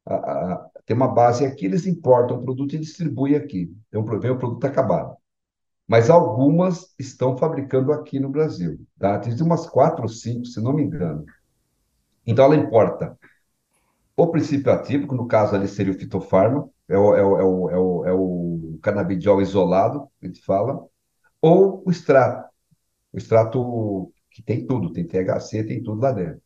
a, 0.07 0.15
a, 0.15 0.71
tem 0.87 0.97
uma 0.97 1.09
base 1.09 1.45
aqui, 1.45 1.67
eles 1.67 1.87
importam 1.87 2.39
o 2.39 2.43
produto 2.45 2.75
e 2.75 2.79
distribuem 2.79 3.37
aqui. 3.37 3.75
Então, 3.89 4.05
vem 4.21 4.31
o 4.31 4.39
produto 4.39 4.65
acabado. 4.65 5.17
Mas 5.87 6.11
algumas 6.11 6.95
estão 6.99 7.37
fabricando 7.37 7.93
aqui 7.93 8.21
no 8.21 8.29
Brasil. 8.31 8.79
Tá? 8.99 9.19
Tem 9.19 9.35
umas 9.43 9.67
quatro 9.69 10.03
ou 10.03 10.09
cinco, 10.09 10.47
se 10.47 10.61
não 10.61 10.73
me 10.73 10.83
engano. 10.85 11.25
Então, 12.27 12.45
ela 12.45 12.57
importa 12.57 13.19
o 14.17 14.27
princípio 14.29 14.73
ativo, 14.73 15.09
que 15.09 15.15
no 15.15 15.27
caso 15.27 15.55
ali 15.55 15.69
seria 15.69 15.93
o 15.93 15.99
fitofarma, 15.99 16.69
é 16.89 16.99
o, 16.99 17.15
é 17.15 17.23
o, 17.23 17.39
é 17.39 17.45
o, 17.45 17.71
é 17.71 17.79
o, 17.79 18.07
é 18.07 18.13
o 18.13 18.48
canabidiol 18.81 19.41
isolado, 19.43 20.09
a 20.23 20.27
gente 20.27 20.41
fala, 20.45 20.87
ou 21.41 21.83
o 21.87 21.91
extrato. 21.91 22.49
O 23.13 23.19
extrato 23.19 24.13
que 24.31 24.43
tem 24.43 24.67
tudo, 24.67 24.93
tem 24.93 25.07
THC, 25.07 25.65
tem 25.65 25.83
tudo 25.83 26.01
lá 26.01 26.13
dentro. 26.13 26.41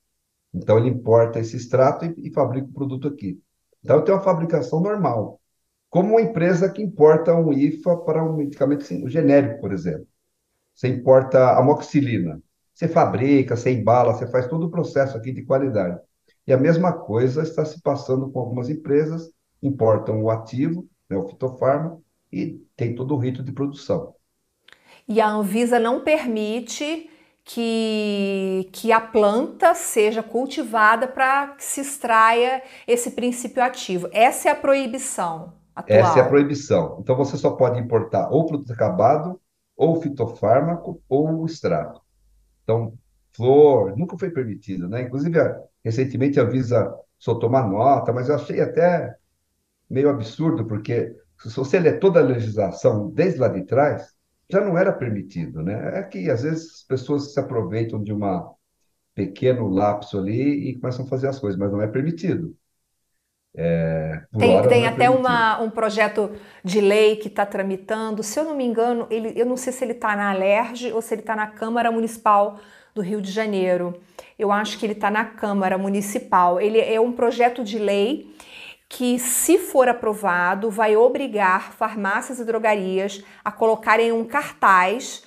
Então, 0.54 0.78
ele 0.78 0.88
importa 0.88 1.38
esse 1.40 1.56
extrato 1.56 2.04
e, 2.04 2.28
e 2.28 2.32
fabrica 2.32 2.68
o 2.68 2.72
produto 2.72 3.08
aqui. 3.08 3.40
Então, 3.82 4.02
tem 4.04 4.14
uma 4.14 4.20
fabricação 4.22 4.80
normal. 4.80 5.40
Como 5.88 6.10
uma 6.10 6.20
empresa 6.22 6.70
que 6.70 6.82
importa 6.82 7.34
um 7.34 7.52
IFA 7.52 7.98
para 7.98 8.24
um 8.24 8.36
medicamento 8.36 8.82
assim, 8.82 9.04
um 9.04 9.08
genérico, 9.08 9.60
por 9.60 9.72
exemplo. 9.72 10.06
Você 10.74 10.88
importa 10.88 11.58
amoxicilina. 11.58 12.40
Você 12.74 12.88
fabrica, 12.88 13.56
você 13.56 13.70
embala, 13.72 14.14
você 14.14 14.26
faz 14.26 14.46
todo 14.48 14.66
o 14.66 14.70
processo 14.70 15.16
aqui 15.16 15.32
de 15.32 15.44
qualidade. 15.44 16.00
E 16.46 16.52
a 16.52 16.56
mesma 16.56 16.92
coisa 16.92 17.42
está 17.42 17.64
se 17.64 17.80
passando 17.82 18.30
com 18.30 18.38
algumas 18.40 18.68
empresas, 18.68 19.30
importam 19.62 20.22
o 20.22 20.30
ativo, 20.30 20.88
né, 21.08 21.16
o 21.16 21.28
fitofarma, 21.28 22.00
e 22.32 22.58
tem 22.76 22.94
todo 22.94 23.14
o 23.14 23.18
rito 23.18 23.42
de 23.42 23.52
produção. 23.52 24.14
E 25.08 25.20
a 25.20 25.28
Anvisa 25.28 25.78
não 25.78 26.00
permite 26.02 27.10
que, 27.44 28.68
que 28.72 28.92
a 28.92 29.00
planta 29.00 29.74
seja 29.74 30.22
cultivada 30.22 31.08
para 31.08 31.48
que 31.48 31.64
se 31.64 31.80
extraia 31.80 32.62
esse 32.86 33.10
princípio 33.12 33.62
ativo. 33.62 34.08
Essa 34.12 34.48
é 34.48 34.52
a 34.52 34.56
proibição 34.56 35.52
Essa 35.86 36.20
é 36.20 36.22
a 36.22 36.28
atual. 36.28 36.28
proibição. 36.28 36.98
Então, 37.00 37.16
você 37.16 37.36
só 37.36 37.52
pode 37.56 37.80
importar 37.80 38.30
ou 38.30 38.46
produto 38.46 38.72
acabado, 38.72 39.40
ou 39.76 40.00
fitofármaco, 40.00 41.02
ou 41.08 41.44
extrato. 41.46 42.00
Então, 42.64 42.94
flor 43.34 43.96
nunca 43.96 44.18
foi 44.18 44.30
permitido, 44.30 44.88
né? 44.88 45.02
Inclusive, 45.02 45.38
recentemente 45.84 46.40
a 46.40 46.44
Anvisa 46.44 46.94
soltou 47.18 47.48
uma 47.50 47.62
nota, 47.66 48.12
mas 48.12 48.28
eu 48.28 48.36
achei 48.36 48.60
até 48.60 49.16
meio 49.90 50.10
absurdo, 50.10 50.66
porque 50.66 51.14
se 51.50 51.56
você 51.56 51.78
ler 51.78 51.98
toda 51.98 52.20
a 52.20 52.22
legislação 52.22 53.10
desde 53.10 53.40
lá 53.40 53.48
de 53.48 53.64
trás, 53.64 54.12
já 54.50 54.60
não 54.60 54.76
era 54.76 54.92
permitido, 54.92 55.62
né? 55.62 55.98
É 55.98 56.02
que 56.02 56.30
às 56.30 56.42
vezes 56.42 56.74
as 56.74 56.82
pessoas 56.82 57.32
se 57.32 57.40
aproveitam 57.40 58.02
de 58.02 58.12
uma 58.12 58.52
pequeno 59.14 59.68
lapso 59.68 60.18
ali 60.18 60.70
e 60.70 60.78
começam 60.78 61.04
a 61.04 61.08
fazer 61.08 61.28
as 61.28 61.38
coisas, 61.38 61.58
mas 61.58 61.70
não 61.70 61.82
é 61.82 61.86
permitido. 61.86 62.56
Por 64.32 64.40
Tem, 64.40 64.62
tem 64.68 64.84
é 64.84 64.88
até 64.88 65.10
uma, 65.10 65.60
um 65.60 65.70
projeto 65.70 66.30
de 66.64 66.80
lei 66.80 67.16
que 67.16 67.28
está 67.28 67.44
tramitando. 67.44 68.22
Se 68.22 68.38
eu 68.40 68.44
não 68.44 68.56
me 68.56 68.64
engano, 68.64 69.06
ele, 69.10 69.32
eu 69.36 69.44
não 69.44 69.56
sei 69.56 69.72
se 69.72 69.84
ele 69.84 69.92
está 69.92 70.16
na 70.16 70.30
Alerj 70.30 70.92
ou 70.92 71.02
se 71.02 71.14
ele 71.14 71.20
está 71.20 71.36
na 71.36 71.46
Câmara 71.46 71.90
Municipal 71.90 72.58
do 72.94 73.02
Rio 73.02 73.20
de 73.20 73.30
Janeiro. 73.30 74.00
Eu 74.38 74.50
acho 74.50 74.78
que 74.78 74.86
ele 74.86 74.94
está 74.94 75.10
na 75.10 75.24
Câmara 75.24 75.76
Municipal. 75.76 76.60
Ele 76.60 76.78
é 76.80 77.00
um 77.00 77.12
projeto 77.12 77.62
de 77.62 77.78
lei 77.78 78.34
que, 78.94 79.18
se 79.18 79.58
for 79.58 79.88
aprovado, 79.88 80.70
vai 80.70 80.96
obrigar 80.96 81.72
farmácias 81.72 82.38
e 82.38 82.44
drogarias 82.44 83.22
a 83.44 83.50
colocarem 83.50 84.12
um 84.12 84.24
cartaz 84.24 85.22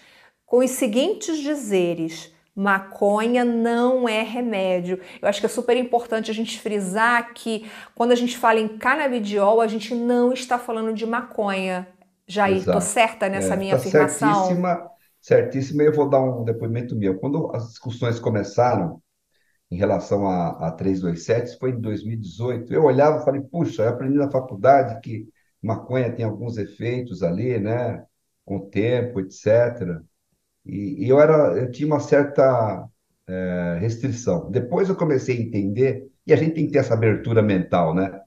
com 0.46 0.58
os 0.60 0.70
seguintes 0.72 1.40
dizeres: 1.40 2.32
maconha 2.56 3.44
não 3.44 4.08
é 4.08 4.22
remédio. 4.22 5.00
Eu 5.22 5.28
acho 5.28 5.40
que 5.40 5.48
é 5.48 5.50
super 5.50 5.76
importante 5.78 6.30
a 6.30 6.34
gente 6.34 6.60
frisar 6.60 7.34
que 7.34 7.70
quando 7.96 8.12
a 8.12 8.16
gente 8.16 8.38
fala 8.38 8.60
em 8.60 8.78
canabidiol, 8.78 9.60
a 9.62 9.68
gente 9.68 9.96
não 9.96 10.32
está 10.32 10.60
falando 10.60 10.94
de 10.94 11.06
maconha. 11.06 11.88
Jair, 12.28 12.70
tô 12.70 12.80
Exato. 12.80 12.82
certa 12.82 13.30
nessa 13.30 13.56
É, 13.56 13.58
minha 13.58 13.74
tá 13.74 13.78
afirmação? 13.78 14.64
certíssima, 14.64 14.90
certíssima, 15.22 15.84
e 15.84 15.88
eu 15.88 15.94
vou 15.94 16.10
dar 16.10 16.22
um 16.22 16.44
depoimento 16.44 16.96
meu. 16.96 17.20
Quando 17.20 17.52
as 17.56 17.70
discussões 17.70 18.20
começaram 18.20 19.02
em 19.76 19.78
relação 19.78 20.26
a, 20.28 20.68
a 20.68 20.72
327, 20.72 21.50
isso 21.50 21.60
foi 21.60 21.72
em 21.72 21.82
2018, 21.82 22.74
eu 22.74 22.84
olhava 22.86 23.22
e 23.22 23.26
falei, 23.26 23.42
puxa, 23.42 23.84
eu 23.84 23.90
aprendi 23.90 24.16
na 24.18 24.32
faculdade 24.32 25.02
que 25.02 25.28
maconha 25.62 26.14
tem 26.14 26.24
alguns 26.24 26.58
efeitos 26.58 27.22
ali, 27.22 27.60
né? 27.60 28.06
Com 28.46 28.58
o 28.58 28.70
tempo, 28.70 29.20
etc. 29.20 30.02
E, 30.66 31.06
e 31.06 31.10
eu 31.10 31.20
era, 31.20 31.58
eu 31.58 31.72
tinha 31.72 31.88
uma 31.88 32.00
certa 32.00 32.88
eh, 33.28 33.78
restrição. 33.82 34.50
Depois 34.50 34.88
eu 34.90 34.96
comecei 34.96 35.38
a 35.38 35.42
entender, 35.42 36.08
e 36.26 36.34
a 36.34 36.38
gente 36.38 36.54
tem 36.56 36.66
que 36.68 36.72
ter 36.72 36.80
essa 36.80 36.94
abertura 36.94 37.42
mental, 37.42 37.94
né? 37.94 38.22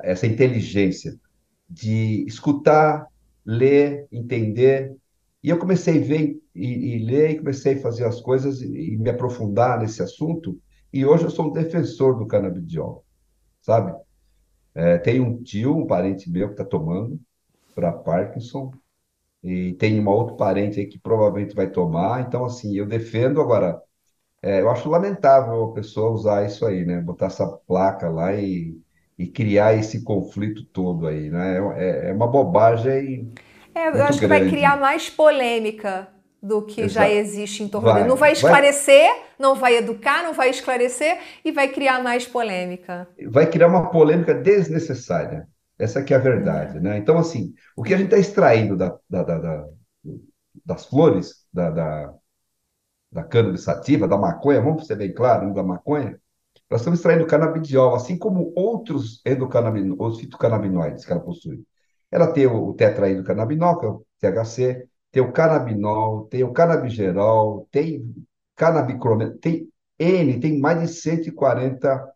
Essa 0.00 0.26
inteligência 0.26 1.14
de 1.68 2.24
escutar, 2.26 3.06
ler, 3.44 4.06
entender. 4.10 4.96
E 5.42 5.50
eu 5.50 5.58
comecei 5.58 6.02
a 6.02 6.06
ver 6.06 6.40
e, 6.54 6.96
e 6.96 7.04
ler, 7.04 7.30
e 7.32 7.38
comecei 7.38 7.74
a 7.74 7.80
fazer 7.82 8.04
as 8.04 8.20
coisas 8.20 8.60
e, 8.62 8.94
e 8.94 8.96
me 8.98 9.10
aprofundar 9.10 9.78
nesse 9.80 10.02
assunto. 10.02 10.60
E 10.92 11.04
hoje 11.04 11.24
eu 11.24 11.30
sou 11.30 11.46
um 11.48 11.52
defensor 11.52 12.18
do 12.18 12.26
canabidiol, 12.26 13.04
sabe? 13.60 13.94
É, 14.74 14.98
tem 14.98 15.20
um 15.20 15.42
tio, 15.42 15.76
um 15.76 15.86
parente 15.86 16.30
meu 16.30 16.48
que 16.48 16.54
está 16.54 16.64
tomando 16.64 17.20
para 17.74 17.92
Parkinson, 17.92 18.72
e 19.42 19.74
tem 19.74 20.00
um 20.00 20.08
outro 20.08 20.36
parente 20.36 20.80
aí 20.80 20.86
que 20.86 20.98
provavelmente 20.98 21.54
vai 21.54 21.70
tomar. 21.70 22.22
Então, 22.22 22.44
assim, 22.44 22.76
eu 22.76 22.86
defendo. 22.86 23.40
Agora, 23.40 23.82
é, 24.42 24.60
eu 24.60 24.70
acho 24.70 24.88
lamentável 24.90 25.64
a 25.64 25.72
pessoa 25.74 26.12
usar 26.12 26.46
isso 26.46 26.66
aí, 26.66 26.84
né? 26.84 27.00
Botar 27.00 27.26
essa 27.26 27.46
placa 27.66 28.08
lá 28.10 28.34
e, 28.34 28.80
e 29.18 29.26
criar 29.28 29.74
esse 29.74 30.04
conflito 30.04 30.64
todo 30.66 31.06
aí, 31.06 31.30
né? 31.30 31.58
É, 31.76 32.08
é 32.08 32.10
é 32.10 32.12
uma 32.14 32.26
bobagem 32.28 33.32
É, 33.74 33.88
eu 33.88 34.04
muito 34.04 34.04
acho 34.04 34.20
que 34.20 34.28
vai 34.28 34.42
criar 34.42 34.76
mais 34.78 35.08
polêmica 35.10 36.08
do 36.42 36.62
que 36.62 36.88
já 36.88 37.08
Exato. 37.08 37.08
existe 37.08 37.62
em 37.62 37.68
torno 37.68 37.92
dele. 37.92 38.08
Não 38.08 38.16
Vai, 38.16 38.16
vai 38.16 38.32
vai, 38.40 38.56
esclarecer, 38.56 39.10
não 39.38 39.54
vai 39.54 39.76
educar, 39.76 40.22
não 40.22 40.32
vai 40.34 40.50
esclarecer 40.50 41.18
e 41.44 41.52
vai 41.52 41.68
criar 41.68 42.02
mais 42.02 42.26
polêmica. 42.26 43.08
vai 43.30 43.48
criar 43.50 43.68
uma 43.68 43.90
polêmica 43.90 44.34
desnecessária. 44.34 45.48
Essa 45.78 46.02
que 46.02 46.12
é 46.14 46.16
a 46.16 46.20
verdade, 46.20 46.80
né? 46.80 46.98
Então, 46.98 47.18
assim, 47.18 47.54
o 47.76 47.82
que 47.82 47.94
a 47.94 47.96
gente 47.96 48.06
está 48.06 48.18
extraindo 48.18 48.76
da, 48.76 48.96
da- 49.08 49.22
da- 49.24 49.38
da- 49.38 49.66
das 50.64 50.86
flores, 50.86 51.46
da, 51.52 51.70
da, 51.70 52.14
da 53.12 53.24
cannabis 53.24 53.62
sativa, 53.62 54.08
da 54.08 54.16
maconha, 54.18 54.60
vamos 54.62 54.86
ser 54.86 54.96
bem 54.96 55.12
claro, 55.14 55.48
né, 55.48 55.54
da 55.54 55.62
maconha, 55.62 56.20
Nós 56.70 56.82
estamos 56.82 57.00
extraindo 57.00 57.26
canabidiol, 57.28 57.94
assim 57.96 58.18
como 58.18 58.52
outros 58.56 59.22
endocannabinoides, 59.26 60.20
fitocannabinoides 60.20 61.04
que 61.06 61.12
ela 61.12 61.22
possui. 61.22 61.64
Ela 62.12 62.32
tem 62.32 62.46
o 62.46 62.74
tetraidrocannabinol, 62.74 63.78
que 63.78 63.86
é 63.86 63.88
o 63.88 64.06
THC, 64.20 64.86
tem 65.10 65.22
o 65.22 65.32
canabinol, 65.32 66.26
tem 66.26 66.44
o 66.44 66.52
canabigerol, 66.52 67.68
tem 67.70 68.14
canabicromeno, 68.56 69.36
tem 69.38 69.68
N, 69.98 70.40
tem 70.40 70.58
mais 70.60 70.80
de 70.80 70.88
140 70.88 72.12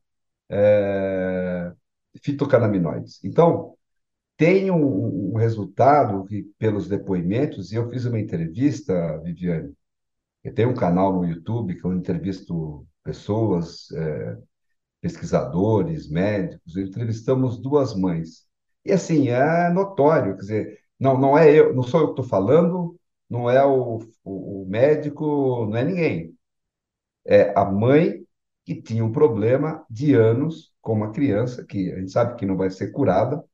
é, 0.51 1.73
fitocannabinoides. 2.23 3.23
Então, 3.25 3.75
tem 4.37 4.71
um, 4.71 5.33
um, 5.33 5.37
resultado 5.37 6.25
que, 6.27 6.45
pelos 6.59 6.89
depoimentos, 6.89 7.73
e 7.73 7.77
eu 7.77 7.91
fiz 7.91 8.05
uma 8.05 8.21
entrevista, 8.21 9.19
Viviane, 9.23 9.73
eu 10.45 10.55
tenho 10.55 10.71
um 10.71 10.75
canal 10.75 11.13
no 11.13 11.25
YouTube 11.25 11.75
que 11.77 11.85
eu 11.85 11.95
entrevisto 11.95 12.87
pessoas, 13.03 13.91
é, 13.93 14.39
pesquisadores, 15.01 16.09
médicos, 16.09 16.77
entrevistamos 16.77 17.59
duas 17.61 17.95
mães. 17.95 18.46
E 18.87 18.93
assim, 18.93 19.29
é 19.29 19.69
notório, 19.71 20.35
quer 20.37 20.41
dizer, 20.41 20.81
não, 20.99 21.19
não 21.19 21.37
é 21.37 21.53
eu, 21.53 21.75
não 21.75 21.83
sou 21.83 22.01
eu 22.01 22.07
que 22.07 22.13
estou 22.13 22.25
falando, 22.25 22.99
não 23.29 23.51
é 23.51 23.65
o, 23.65 23.99
o, 24.25 24.63
o 24.63 24.67
médico, 24.69 25.67
não 25.67 25.77
é 25.77 25.85
ninguém. 25.85 26.37
É 27.25 27.53
a 27.59 27.65
mãe 27.65 28.25
que 28.65 28.81
tinha 28.81 29.05
um 29.05 29.13
problema 29.13 29.85
de 29.91 30.15
anos 30.15 30.73
com 30.81 30.93
uma 30.93 31.13
criança, 31.13 31.65
que 31.65 31.93
a 31.93 31.99
gente 31.99 32.13
sabe 32.13 32.37
que 32.37 32.47
não 32.47 32.57
vai 32.57 32.71
ser 32.71 32.93
curada, 32.93 33.45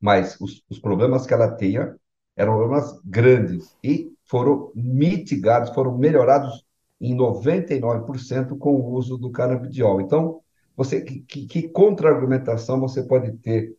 mas 0.00 0.40
os, 0.40 0.64
os 0.68 0.78
problemas 0.78 1.26
que 1.26 1.34
ela 1.34 1.54
tinha 1.56 1.96
eram 2.36 2.56
problemas 2.56 3.00
grandes 3.04 3.76
e 3.82 4.12
foram 4.24 4.72
mitigados, 4.74 5.70
foram 5.70 5.96
melhorados 5.96 6.64
em 7.00 7.14
99% 7.16 8.56
com 8.58 8.74
o 8.74 8.92
uso 8.92 9.18
do 9.18 9.30
canabidiol. 9.30 10.00
Então, 10.00 10.40
você 10.76 11.00
que, 11.02 11.20
que, 11.20 11.46
que 11.46 11.68
contra-argumentação 11.68 12.80
você 12.80 13.02
pode 13.02 13.32
ter 13.38 13.76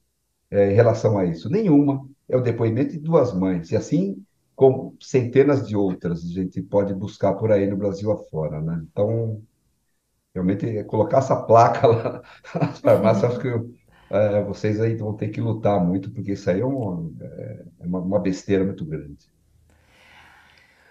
é, 0.52 0.72
em 0.72 0.76
relação 0.76 1.18
a 1.18 1.26
isso? 1.26 1.50
Nenhuma. 1.50 2.08
É 2.28 2.36
o 2.38 2.42
depoimento 2.42 2.92
de 2.92 3.00
duas 3.00 3.34
mães. 3.34 3.72
E 3.72 3.76
assim, 3.76 4.24
com 4.56 4.96
centenas 5.00 5.68
de 5.68 5.76
outras, 5.76 6.24
a 6.24 6.28
gente 6.28 6.62
pode 6.62 6.94
buscar 6.94 7.34
por 7.34 7.52
aí 7.52 7.68
no 7.68 7.78
Brasil 7.78 8.12
afora. 8.12 8.62
Né? 8.62 8.84
Então, 8.92 9.42
realmente, 10.34 10.84
colocar 10.86 11.20
essa 11.20 11.36
placa 11.36 11.88
lá 11.88 12.22
nas 12.60 12.80
farmácias, 12.80 13.32
acho 13.32 13.40
que 13.40 13.86
é, 14.10 14.44
vocês 14.44 14.80
aí 14.80 14.96
vão 14.96 15.14
ter 15.14 15.30
que 15.30 15.42
lutar 15.42 15.84
muito, 15.84 16.12
porque 16.12 16.34
isso 16.34 16.50
aí 16.50 16.62
é, 16.62 16.66
um, 16.66 17.14
é, 17.20 17.66
é 17.82 17.86
uma, 17.86 18.00
uma 18.00 18.20
besteira 18.20 18.64
muito 18.64 18.86
grande. 18.86 19.34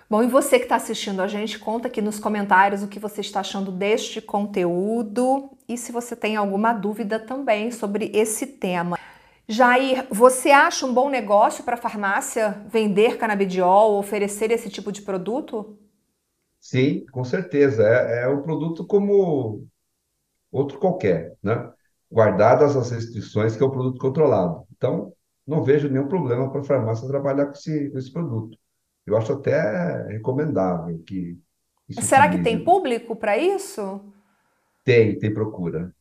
Bom, 0.08 0.22
e 0.22 0.26
você 0.26 0.58
que 0.58 0.66
está 0.66 0.76
assistindo 0.76 1.20
a 1.20 1.26
gente, 1.26 1.58
conta 1.58 1.88
aqui 1.88 2.02
nos 2.02 2.20
comentários 2.20 2.82
o 2.82 2.88
que 2.88 2.98
você 2.98 3.20
está 3.20 3.40
achando 3.40 3.72
deste 3.72 4.20
conteúdo 4.20 5.50
e 5.66 5.78
se 5.78 5.90
você 5.90 6.14
tem 6.14 6.36
alguma 6.36 6.72
dúvida 6.72 7.18
também 7.18 7.70
sobre 7.70 8.10
esse 8.14 8.46
tema. 8.46 8.98
Jair, 9.46 10.06
você 10.10 10.50
acha 10.50 10.86
um 10.86 10.94
bom 10.94 11.10
negócio 11.10 11.64
para 11.64 11.74
a 11.74 11.80
farmácia 11.80 12.64
vender 12.66 13.18
canabidiol, 13.18 13.98
oferecer 13.98 14.50
esse 14.50 14.70
tipo 14.70 14.90
de 14.90 15.02
produto? 15.02 15.78
Sim, 16.58 17.04
com 17.12 17.22
certeza. 17.24 17.86
É, 17.86 18.22
é 18.24 18.28
um 18.28 18.42
produto 18.42 18.86
como 18.86 19.66
outro 20.50 20.78
qualquer, 20.78 21.36
né? 21.42 21.70
Guardadas 22.10 22.76
as 22.76 22.90
restrições 22.90 23.56
que 23.56 23.62
é 23.62 23.66
o 23.66 23.68
um 23.68 23.72
produto 23.72 23.98
controlado. 23.98 24.64
Então, 24.76 25.12
não 25.46 25.62
vejo 25.62 25.88
nenhum 25.88 26.08
problema 26.08 26.50
para 26.50 26.60
a 26.60 26.64
farmácia 26.64 27.06
trabalhar 27.06 27.46
com 27.46 27.52
esse, 27.52 27.90
com 27.90 27.98
esse 27.98 28.10
produto. 28.10 28.56
Eu 29.04 29.16
acho 29.16 29.32
até 29.34 30.06
recomendável 30.08 30.98
que 31.06 31.38
Será 32.00 32.30
que 32.30 32.42
tem 32.42 32.64
público 32.64 33.14
para 33.14 33.36
isso? 33.36 34.00
Tem, 34.82 35.18
tem 35.18 35.32
procura. 35.32 35.94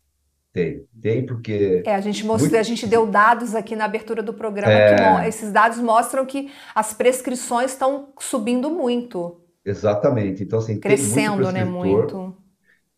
Tem, 0.53 0.85
tem 1.01 1.25
porque. 1.25 1.81
É, 1.83 1.95
a 1.95 1.99
gente 1.99 2.23
mostrou, 2.23 2.51
muito... 2.51 2.59
a 2.59 2.63
gente 2.63 2.85
deu 2.85 3.07
dados 3.07 3.55
aqui 3.55 3.75
na 3.75 3.85
abertura 3.85 4.21
do 4.21 4.35
programa 4.35 4.71
é... 4.71 5.21
que 5.23 5.27
esses 5.27 5.51
dados 5.51 5.79
mostram 5.79 6.27
que 6.27 6.51
as 6.75 6.93
prescrições 6.93 7.71
estão 7.71 8.13
subindo 8.19 8.69
muito. 8.69 9.41
Exatamente. 9.65 10.43
Então, 10.43 10.59
assim, 10.59 10.79
crescendo, 10.79 11.51
né, 11.51 11.65
muito. 11.65 12.37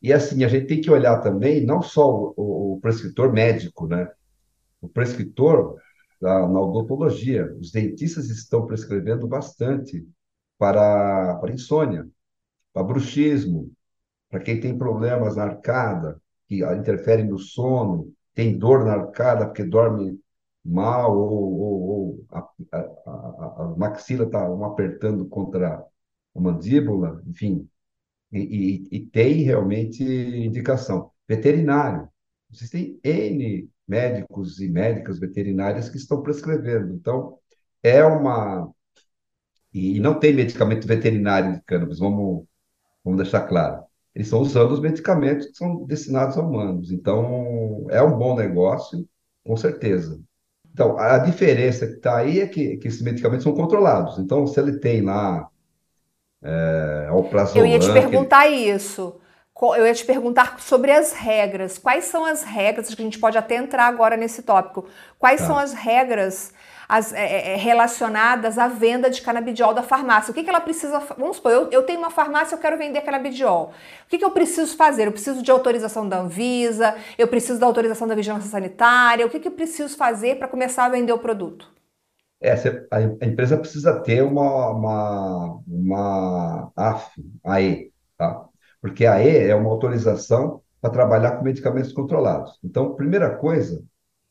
E 0.01 0.12
assim, 0.12 0.43
a 0.43 0.50
gente 0.50 0.67
tem 0.67 0.81
que 0.81 0.91
olhar 0.91 1.21
também 1.21 1.65
não 1.65 1.81
só 1.81 2.33
o, 2.35 2.74
o 2.74 2.79
prescritor 2.81 3.31
médico, 3.31 3.88
né? 3.88 4.09
O 4.81 4.89
prescritor 4.89 5.77
da, 6.21 6.47
na 6.47 6.59
odontologia, 6.59 7.55
os 7.57 7.72
dentistas 7.72 8.29
estão 8.29 8.65
prescrevendo 8.65 9.27
bastante 9.27 10.05
para, 10.57 11.35
para 11.35 11.53
insônia, 11.53 12.05
para 12.74 12.83
bruxismo, 12.83 13.72
para 14.29 14.41
quem 14.41 14.59
tem 14.59 14.77
problemas 14.77 15.37
na 15.37 15.44
arcada, 15.44 16.22
que 16.48 16.64
interferem 16.64 17.25
no 17.25 17.38
sono, 17.38 18.14
tem 18.34 18.58
dor 18.58 18.86
na 18.86 18.94
arcada 18.94 19.46
porque 19.46 19.64
dorme 19.64 20.20
mal, 20.64 21.18
ou, 21.18 21.60
ou, 21.60 21.81
ou 21.90 22.25
a, 22.31 22.40
a, 22.72 22.77
a, 22.77 23.64
a 23.64 23.75
maxila 23.77 24.25
está 24.25 24.50
um 24.50 24.66
apertando 24.66 25.27
contra 25.27 25.86
a 26.36 26.40
mandíbula, 26.40 27.24
enfim. 27.27 27.70
E, 28.31 28.40
e, 28.92 28.98
e, 28.98 29.05
tem 29.08 29.44
realmente 29.44 30.03
indicação. 30.03 31.12
Veterinário. 31.27 32.10
Existem 32.51 33.00
N 33.03 33.70
médicos 33.88 34.60
e 34.60 34.68
médicas 34.70 35.20
veterinárias 35.20 35.90
que 35.90 35.98
estão 35.98 36.22
prescrevendo. 36.22 36.94
Então, 36.94 37.40
é 37.84 38.03
uma. 38.03 38.72
E 39.74 40.00
não 40.00 40.20
tem 40.20 40.34
medicamento 40.34 40.88
veterinário 40.88 41.53
de 41.55 41.62
cannabis, 41.64 42.00
vamos, 42.00 42.46
vamos 43.03 43.22
deixar 43.22 43.42
claro 43.48 43.86
eles 44.16 44.28
estão 44.28 44.40
usando 44.40 44.72
os 44.72 44.80
medicamentos 44.80 45.48
que 45.48 45.58
são 45.58 45.86
destinados 45.86 46.38
a 46.38 46.42
humanos. 46.42 46.90
Então, 46.90 47.86
é 47.90 48.01
um 48.01 48.18
bom 48.18 48.34
negócio, 48.36 49.06
com 49.46 49.58
certeza. 49.58 50.20
Então, 50.74 50.98
a 50.98 51.18
diferença 51.18 51.86
que 51.86 51.94
está 51.94 52.18
aí 52.18 52.40
é 52.40 52.48
que, 52.48 52.78
que 52.78 52.88
esses 52.88 53.01
medicamentos 53.01 53.44
são 53.44 53.54
controlados. 53.54 54.18
Então, 54.18 54.48
se 54.48 54.58
ele 54.60 54.80
tem 54.80 55.01
lá 55.01 55.48
é, 56.42 57.10
Eu 57.56 57.66
ia 57.66 57.80
te 57.80 57.92
perguntar 57.92 58.48
ele... 58.48 58.72
isso. 58.72 59.16
Eu 59.62 59.86
ia 59.86 59.94
te 59.94 60.06
perguntar 60.06 60.60
sobre 60.60 60.92
as 60.92 61.14
regras. 61.14 61.78
Quais 61.78 62.06
são 62.06 62.25
as 62.25 62.44
regras? 62.44 62.94
que 62.94 63.01
a 63.01 63.06
gente 63.06 63.20
pode 63.20 63.38
até 63.38 63.56
entrar 63.56 63.86
agora 63.88 64.16
nesse 64.16 64.44
tópico. 64.44 64.86
Quais 65.18 65.42
tá. 65.42 65.48
são 65.48 65.58
as 65.58 65.74
regras 65.74 66.54
as, 66.87 67.13
é, 67.13 67.25
é, 67.25 67.53
é, 67.53 67.55
relacionadas 67.55 68.57
à 68.57 68.67
venda 68.67 69.09
de 69.09 69.21
canabidiol 69.21 69.74
da 69.74 69.83
farmácia. 69.83 70.31
O 70.31 70.33
que, 70.33 70.43
que 70.43 70.50
ela 70.50 70.61
precisa. 70.61 71.00
Vamos 71.17 71.37
supor, 71.37 71.51
eu, 71.51 71.69
eu 71.71 71.83
tenho 71.83 72.00
uma 72.00 72.11
farmácia, 72.11 72.55
eu 72.55 72.59
quero 72.59 72.77
vender 72.77 73.01
canabidiol. 73.01 73.74
O 74.05 74.09
que, 74.09 74.17
que 74.17 74.25
eu 74.25 74.31
preciso 74.31 74.75
fazer? 74.75 75.07
Eu 75.07 75.11
preciso 75.11 75.41
de 75.41 75.51
autorização 75.51 76.07
da 76.07 76.19
Anvisa, 76.19 76.95
eu 77.17 77.27
preciso 77.27 77.59
da 77.59 77.65
autorização 77.65 78.07
da 78.07 78.15
Vigilância 78.15 78.50
Sanitária. 78.50 79.25
O 79.25 79.29
que, 79.29 79.39
que 79.39 79.48
eu 79.48 79.53
preciso 79.53 79.98
fazer 79.98 80.37
para 80.37 80.48
começar 80.48 80.85
a 80.85 80.89
vender 80.89 81.13
o 81.13 81.19
produto? 81.19 81.74
É, 82.41 82.53
a 82.91 83.25
empresa 83.25 83.57
precisa 83.57 84.00
ter 84.01 84.21
uma, 84.21 84.69
uma, 84.69 85.59
uma 85.67 86.71
AF, 86.75 87.11
AE, 87.43 87.91
tá? 88.17 88.45
Porque 88.81 89.05
a 89.05 89.15
AE 89.15 89.50
é 89.50 89.55
uma 89.55 89.69
autorização 89.69 90.61
para 90.79 90.91
trabalhar 90.91 91.37
com 91.37 91.43
medicamentos 91.43 91.91
controlados. 91.91 92.59
Então, 92.63 92.93
primeira 92.93 93.35
coisa, 93.35 93.83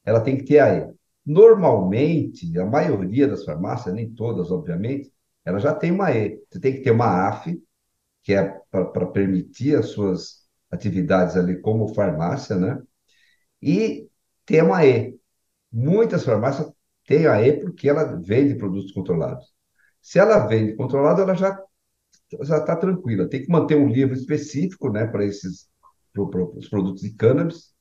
ela 0.05 0.21
tem 0.21 0.37
que 0.37 0.45
ter 0.45 0.61
a 0.61 0.67
AE. 0.67 0.95
Normalmente, 1.27 2.59
a 2.59 2.67
maioria 2.67 3.27
das 3.29 3.45
farmácias, 3.45 3.95
nem 3.95 4.11
todas, 4.15 4.51
obviamente, 4.51 5.13
ela 5.45 5.59
já 5.59 5.75
tem 5.75 5.91
uma 5.91 6.13
E. 6.13 6.41
Você 6.51 6.61
tem 6.61 6.75
que 6.75 6.83
ter 6.83 6.91
uma 6.91 7.29
AF, 7.29 7.63
que 8.23 8.35
é 8.35 8.45
para 8.71 9.07
permitir 9.07 9.77
as 9.77 9.89
suas 9.89 10.47
atividades 10.71 11.37
ali 11.37 11.61
como 11.61 11.95
farmácia, 11.95 12.57
né? 12.57 12.83
E 13.63 14.09
ter 14.47 14.63
uma 14.63 14.85
E. 14.87 15.19
Muitas 15.73 16.25
farmácias 16.25 16.71
têm 17.07 17.27
a 17.27 17.41
E 17.43 17.61
porque 17.61 17.89
ela 17.89 18.05
vende 18.23 18.57
produtos 18.57 18.93
controlados. 18.93 19.55
Se 20.03 20.19
ela 20.19 20.47
vende 20.47 20.75
controlado, 20.77 21.23
ela 21.23 21.35
já 21.35 21.59
já 22.43 22.59
está 22.59 22.77
tranquila. 22.77 23.29
Tem 23.29 23.43
que 23.43 23.51
manter 23.51 23.77
um 23.77 23.89
livro 23.89 24.15
específico, 24.15 24.91
né, 24.91 25.07
para 25.07 25.25
esses 25.25 25.69
pro, 26.13 26.29
pro, 26.31 26.57
os 26.57 26.69
produtos 26.69 27.03
de 27.03 27.13
cannabis 27.15 27.74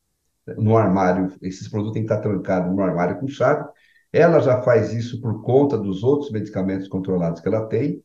no 0.57 0.77
armário, 0.77 1.33
esses 1.41 1.67
produtos 1.67 1.93
têm 1.93 2.05
que 2.05 2.13
estar 2.13 2.21
trancados 2.21 2.73
no 2.75 2.81
armário 2.81 3.19
com 3.19 3.27
chave. 3.27 3.67
Ela 4.11 4.39
já 4.39 4.61
faz 4.61 4.93
isso 4.93 5.19
por 5.21 5.41
conta 5.41 5.77
dos 5.77 6.03
outros 6.03 6.31
medicamentos 6.31 6.87
controlados 6.87 7.41
que 7.41 7.47
ela 7.47 7.65
tem. 7.67 8.03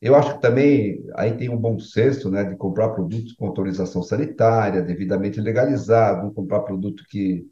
Eu 0.00 0.16
acho 0.16 0.34
que 0.34 0.42
também 0.42 1.04
aí 1.14 1.36
tem 1.36 1.48
um 1.48 1.56
bom 1.56 1.78
senso, 1.78 2.30
né, 2.30 2.44
de 2.44 2.56
comprar 2.56 2.90
produtos 2.90 3.32
com 3.34 3.46
autorização 3.46 4.02
sanitária, 4.02 4.82
devidamente 4.82 5.40
legalizado, 5.40 6.24
não 6.24 6.34
comprar 6.34 6.60
produto 6.60 7.04
que, 7.08 7.46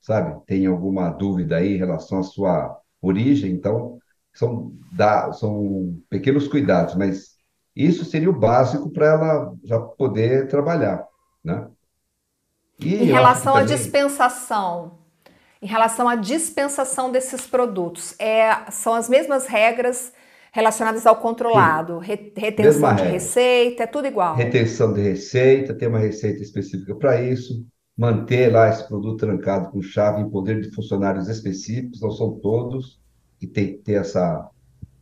sabe, 0.00 0.40
tem 0.46 0.66
alguma 0.66 1.10
dúvida 1.10 1.56
aí 1.56 1.74
em 1.74 1.78
relação 1.78 2.18
à 2.20 2.22
sua 2.22 2.80
origem. 3.00 3.52
Então, 3.52 3.98
são, 4.32 4.72
são 5.34 5.98
pequenos 6.08 6.48
cuidados, 6.48 6.94
mas 6.94 7.36
isso 7.76 8.04
seria 8.04 8.30
o 8.30 8.38
básico 8.38 8.90
para 8.90 9.06
ela 9.06 9.54
já 9.64 9.78
poder 9.80 10.48
trabalhar, 10.48 11.06
né? 11.44 11.68
E 12.84 12.94
em 12.94 13.06
relação 13.06 13.54
à 13.54 13.62
dispensação, 13.62 14.98
em 15.60 15.66
relação 15.66 16.08
à 16.08 16.16
dispensação 16.16 17.10
desses 17.10 17.46
produtos, 17.46 18.14
é, 18.18 18.70
são 18.70 18.94
as 18.94 19.08
mesmas 19.08 19.46
regras 19.46 20.12
Relacionadas 20.54 21.06
ao 21.06 21.16
controlado, 21.16 21.96
Re, 21.98 22.30
retenção 22.36 22.94
de 22.94 23.04
receita, 23.04 23.84
é 23.84 23.86
tudo 23.86 24.06
igual. 24.06 24.36
Retenção 24.36 24.92
de 24.92 25.00
receita, 25.00 25.72
tem 25.72 25.88
uma 25.88 25.98
receita 25.98 26.42
específica 26.42 26.94
para 26.94 27.22
isso, 27.22 27.64
manter 27.96 28.52
lá 28.52 28.68
esse 28.68 28.86
produto 28.86 29.16
trancado 29.16 29.70
com 29.70 29.80
chave 29.80 30.20
em 30.20 30.28
poder 30.28 30.60
de 30.60 30.70
funcionários 30.70 31.26
específicos, 31.26 32.02
não 32.02 32.10
são 32.10 32.32
todos, 32.32 33.00
que 33.40 33.46
tem 33.46 33.68
que 33.68 33.78
ter 33.78 33.94
essa 33.94 34.46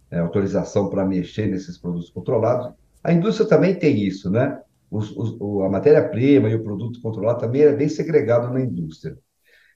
é, 0.08 0.20
autorização 0.20 0.88
para 0.88 1.04
mexer 1.04 1.48
nesses 1.48 1.76
produtos 1.76 2.10
controlados. 2.10 2.72
A 3.02 3.12
indústria 3.12 3.48
também 3.48 3.74
tem 3.74 4.04
isso, 4.04 4.30
né? 4.30 4.56
Os, 4.90 5.10
os, 5.16 5.40
a 5.62 5.68
matéria-prima 5.68 6.48
e 6.50 6.54
o 6.54 6.64
produto 6.64 7.00
controlado 7.00 7.40
também 7.40 7.62
é 7.62 7.72
bem 7.74 7.88
segregado 7.88 8.52
na 8.52 8.60
indústria. 8.60 9.16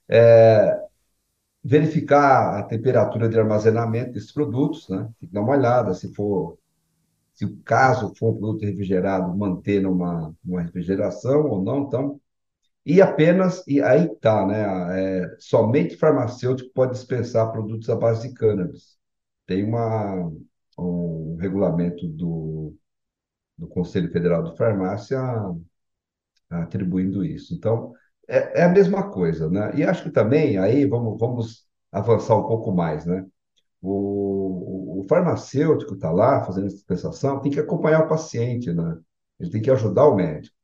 É, 0.09 0.77
verificar 1.63 2.59
a 2.59 2.63
temperatura 2.63 3.27
de 3.27 3.39
armazenamento 3.39 4.13
desses 4.13 4.31
produtos, 4.31 4.87
né? 4.89 5.09
Tem 5.19 5.27
que 5.29 5.33
dar 5.33 5.41
uma 5.41 5.53
olhada 5.57 5.93
se 5.95 6.13
for, 6.13 6.59
se 7.33 7.45
o 7.45 7.57
caso 7.63 8.13
for 8.17 8.31
um 8.35 8.39
produto 8.39 8.65
refrigerado, 8.65 9.35
manter 9.37 9.81
numa, 9.81 10.33
numa 10.43 10.61
refrigeração 10.61 11.47
ou 11.47 11.63
não, 11.63 11.83
então. 11.83 12.21
E 12.85 13.01
apenas, 13.01 13.63
e 13.67 13.81
aí 13.81 14.09
tá, 14.17 14.45
né? 14.45 15.23
É, 15.23 15.35
somente 15.39 15.97
farmacêutico 15.97 16.71
pode 16.73 16.93
dispensar 16.93 17.51
produtos 17.51 17.89
à 17.89 17.95
base 17.95 18.29
de 18.29 18.35
cannabis. 18.35 18.97
Tem 19.47 19.63
uma, 19.63 20.31
um 20.77 21.35
regulamento 21.39 22.07
do, 22.07 22.75
do 23.57 23.67
Conselho 23.67 24.11
Federal 24.11 24.43
de 24.43 24.57
Farmácia 24.57 25.19
atribuindo 26.49 27.23
isso. 27.23 27.53
Então, 27.53 27.93
é, 28.27 28.61
é, 28.61 28.63
a 28.63 28.69
mesma 28.69 29.09
coisa, 29.11 29.49
né? 29.49 29.71
E 29.75 29.83
acho 29.83 30.03
que 30.03 30.09
também, 30.09 30.57
aí 30.57 30.85
vamos, 30.85 31.19
vamos 31.19 31.67
avançar 31.91 32.35
um 32.35 32.47
pouco 32.47 32.71
mais, 32.71 33.05
né? 33.05 33.25
O, 33.81 34.99
o, 35.01 35.05
farmacêutico 35.07 35.93
está 35.93 36.11
lá 36.11 36.43
fazendo 36.43 36.67
essa 36.67 36.75
dispensação, 36.75 37.39
tem 37.39 37.51
que 37.51 37.59
acompanhar 37.59 38.05
o 38.05 38.07
paciente, 38.07 38.71
né? 38.73 38.97
Ele 39.39 39.51
tem 39.51 39.61
que 39.61 39.71
ajudar 39.71 40.07
o 40.07 40.15
médico, 40.15 40.55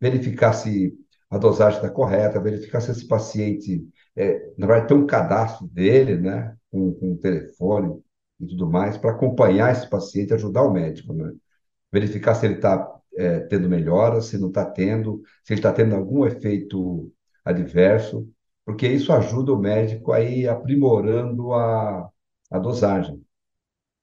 verificar 0.00 0.52
se 0.52 0.94
a 1.30 1.38
dosagem 1.38 1.78
está 1.78 1.90
correta, 1.90 2.40
verificar 2.40 2.80
se 2.80 2.90
esse 2.92 3.06
paciente, 3.06 3.86
é, 4.16 4.52
na 4.56 4.66
verdade, 4.66 4.94
um 4.94 5.06
cadastro 5.06 5.66
dele, 5.68 6.16
né? 6.18 6.56
Com, 6.70 6.92
com 6.94 7.12
o 7.14 7.18
telefone 7.18 8.00
e 8.40 8.46
tudo 8.46 8.70
mais, 8.70 8.96
para 8.96 9.10
acompanhar 9.12 9.72
esse 9.72 9.88
paciente, 9.88 10.34
ajudar 10.34 10.62
o 10.62 10.72
médico, 10.72 11.12
né? 11.12 11.32
Verificar 11.92 12.34
se 12.34 12.46
ele 12.46 12.54
está 12.54 13.00
é, 13.16 13.40
tendo 13.40 13.68
melhoras, 13.68 14.26
se 14.26 14.38
não 14.38 14.48
está 14.48 14.64
tendo, 14.64 15.22
se 15.44 15.52
ele 15.52 15.60
está 15.60 15.72
tendo 15.72 15.94
algum 15.94 16.26
efeito 16.26 17.12
adverso, 17.44 18.28
porque 18.64 18.86
isso 18.86 19.12
ajuda 19.12 19.52
o 19.52 19.58
médico 19.58 20.12
a 20.12 20.20
ir 20.20 20.48
aprimorando 20.48 21.52
a, 21.54 22.08
a 22.50 22.58
dosagem. 22.58 23.24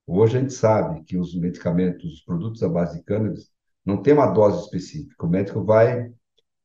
Hoje 0.06 0.36
a 0.36 0.40
gente 0.40 0.52
sabe 0.52 1.02
que 1.04 1.16
os 1.16 1.34
medicamentos, 1.34 2.14
os 2.14 2.20
produtos 2.22 2.62
à 2.62 2.68
base 2.68 2.98
de 2.98 3.04
cannabis, 3.04 3.50
não 3.84 4.02
tem 4.02 4.14
uma 4.14 4.26
dose 4.26 4.64
específica. 4.64 5.26
O 5.26 5.28
médico 5.28 5.64
vai, 5.64 6.12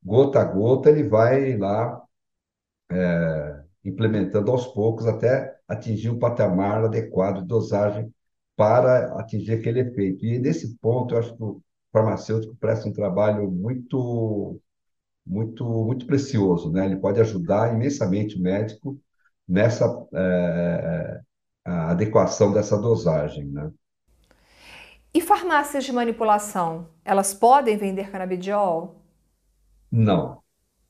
gota 0.02 0.40
a 0.40 0.44
gota, 0.44 0.90
ele 0.90 1.08
vai 1.08 1.56
lá 1.56 2.02
é, 2.90 3.62
implementando 3.84 4.50
aos 4.50 4.66
poucos 4.66 5.06
até 5.06 5.56
atingir 5.68 6.10
um 6.10 6.18
patamar 6.18 6.84
adequado 6.84 7.40
de 7.40 7.46
dosagem 7.46 8.12
para 8.56 9.18
atingir 9.20 9.52
aquele 9.54 9.80
efeito. 9.80 10.24
E 10.26 10.38
nesse 10.38 10.76
ponto, 10.78 11.14
eu 11.14 11.18
acho 11.18 11.36
que 11.36 11.42
o 11.42 11.62
farmacêutico 11.92 12.56
presta 12.56 12.88
um 12.88 12.92
trabalho 12.92 13.50
muito, 13.50 14.60
muito, 15.26 15.64
muito 15.84 16.06
precioso, 16.06 16.70
né? 16.72 16.86
Ele 16.86 16.96
pode 16.96 17.20
ajudar 17.20 17.74
imensamente 17.74 18.36
o 18.38 18.42
médico 18.42 18.98
nessa 19.48 19.86
é, 20.14 21.20
adequação 21.64 22.52
dessa 22.52 22.78
dosagem, 22.78 23.46
né? 23.46 23.72
E 25.14 25.20
farmácias 25.20 25.84
de 25.84 25.92
manipulação, 25.92 26.88
elas 27.04 27.34
podem 27.34 27.76
vender 27.76 28.10
canabidiol? 28.10 28.96
Não. 29.90 30.42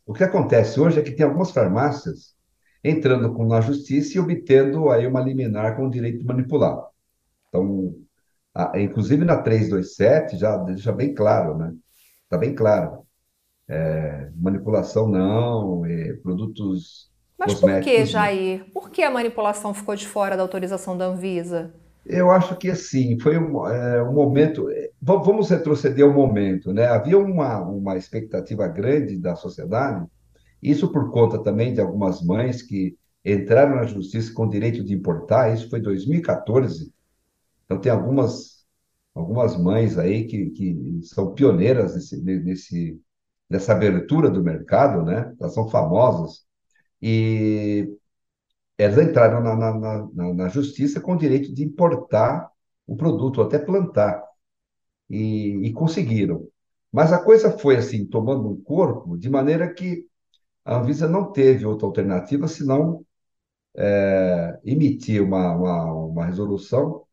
O 0.07 0.15
que 0.15 0.25
acontece 0.25 0.81
hoje 0.81 1.01
é 1.01 1.03
que 1.03 1.13
tem 1.13 1.27
algumas 1.27 1.51
farmácias 1.53 2.35
entrando 2.85 3.33
com, 3.35 3.47
na 3.47 3.61
justiça 3.61 4.19
e 4.19 4.21
obtendo 4.21 4.91
aí 4.91 5.07
uma 5.07 5.21
liminar 5.21 5.77
com 5.77 5.87
o 5.87 5.91
direito 5.91 6.19
de 6.21 6.25
manipular. 6.27 6.79
Então, 7.53 7.95
ah, 8.55 8.73
inclusive 8.77 9.27
na 9.27 9.37
327 9.37 10.39
já 10.39 10.57
deixa 10.57 10.91
bem 10.91 11.15
claro, 11.15 11.59
né? 11.59 11.75
Está 12.25 12.39
bem 12.39 12.55
claro. 12.55 13.03
É, 13.69 14.31
manipulação 14.35 15.07
não, 15.07 15.85
é, 15.85 16.15
produtos 16.15 17.11
Mas 17.39 17.55
por 17.55 17.81
que, 17.81 18.07
Jair? 18.07 18.65
Por 18.73 18.91
que 18.91 19.03
a 19.03 19.11
manipulação 19.11 19.75
ficou 19.75 19.95
de 19.95 20.07
fora 20.07 20.37
da 20.37 20.43
autorização 20.43 20.97
da 20.97 21.07
Anvisa? 21.07 21.75
Eu 22.05 22.31
acho 22.31 22.57
que 22.57 22.71
assim, 22.71 23.19
foi 23.21 23.39
um, 23.39 23.67
é, 23.69 24.03
um 24.03 24.13
momento. 24.13 24.69
É, 24.71 24.91
vamos 25.01 25.51
retroceder 25.51 26.05
ao 26.05 26.13
momento, 26.13 26.73
né? 26.73 26.87
Havia 26.87 27.19
uma, 27.19 27.61
uma 27.61 27.97
expectativa 27.97 28.67
grande 28.67 29.19
da 29.19 29.37
sociedade, 29.37 30.07
isso 30.63 30.91
por 30.91 31.11
conta 31.11 31.39
também 31.39 31.75
de 31.75 31.81
algumas 31.81 32.23
mães 32.23 32.63
que 32.63 32.97
entraram 33.25 33.77
na 33.77 33.85
justiça 33.85 34.33
com 34.35 34.49
direito 34.49 34.83
de 34.83 34.95
importar, 34.95 35.55
isso 35.55 35.71
foi 35.71 35.79
em 35.79 35.83
2014, 35.83 36.93
então, 37.65 37.81
tem 37.81 37.93
algumas, 37.93 38.67
algumas 39.15 39.57
mães 39.57 39.99
aí 39.99 40.27
que, 40.27 40.51
que 40.51 41.01
são 41.05 41.35
pioneiras 41.35 41.95
nesse, 41.95 42.23
nesse, 42.23 43.01
nessa 43.49 43.73
abertura 43.73 44.31
do 44.31 44.43
mercado, 44.43 45.05
né? 45.05 45.35
Elas 45.41 45.55
são 45.55 45.69
famosas. 45.69 46.45
E 47.01 47.89
elas 48.79 48.99
entraram 48.99 49.43
na, 49.43 49.57
na, 49.57 50.09
na, 50.13 50.35
na 50.35 50.49
justiça 50.49 51.01
com 51.01 51.15
o 51.15 51.19
direito 51.19 51.55
de 51.55 51.65
importar 51.65 52.51
o 52.87 52.97
produto, 52.97 53.43
até 53.43 53.59
plantar. 53.59 54.23
E, 55.11 55.69
e, 55.69 55.73
conseguiram. 55.73 56.49
Mas 56.93 57.13
a 57.13 57.23
coisa 57.23 57.57
foi 57.59 57.77
assim, 57.77 58.07
tomando 58.07 58.49
um 58.51 58.61
corpo, 58.63 59.17
de 59.19 59.29
maneira 59.31 59.73
que 59.73 60.07
a 60.65 60.77
Anvisa 60.79 61.09
não 61.09 61.33
teve 61.33 61.67
outra 61.67 61.87
alternativa 61.87 62.49
senão 62.49 63.05
é, 63.77 64.61
emitir 64.65 65.23
uma, 65.23 65.55
uma, 65.57 65.95
uma 65.95 66.27
resolução 66.27 67.05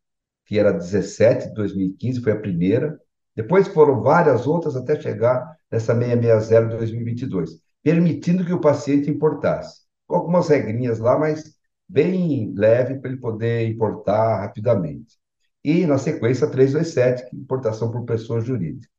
que 0.49 0.57
era 0.57 0.73
17 0.73 1.49
de 1.49 1.53
2015, 1.53 2.21
foi 2.21 2.31
a 2.31 2.39
primeira. 2.39 2.99
Depois 3.35 3.67
foram 3.67 4.01
várias 4.01 4.47
outras 4.47 4.75
até 4.75 4.99
chegar 4.99 5.55
nessa 5.71 5.93
660 5.93 6.69
de 6.69 6.77
2022, 6.77 7.61
permitindo 7.83 8.43
que 8.43 8.51
o 8.51 8.59
paciente 8.59 9.11
importasse. 9.11 9.81
Com 10.07 10.15
algumas 10.15 10.49
regrinhas 10.49 10.97
lá, 10.97 11.19
mas 11.19 11.53
bem 11.87 12.51
leve 12.57 12.95
para 12.95 13.11
ele 13.11 13.19
poder 13.19 13.69
importar 13.69 14.41
rapidamente. 14.41 15.19
E, 15.63 15.85
na 15.85 15.99
sequência, 15.99 16.49
327, 16.49 17.29
que 17.29 17.35
é 17.35 17.39
importação 17.39 17.91
por 17.91 18.03
pessoa 18.03 18.41
jurídica. 18.41 18.89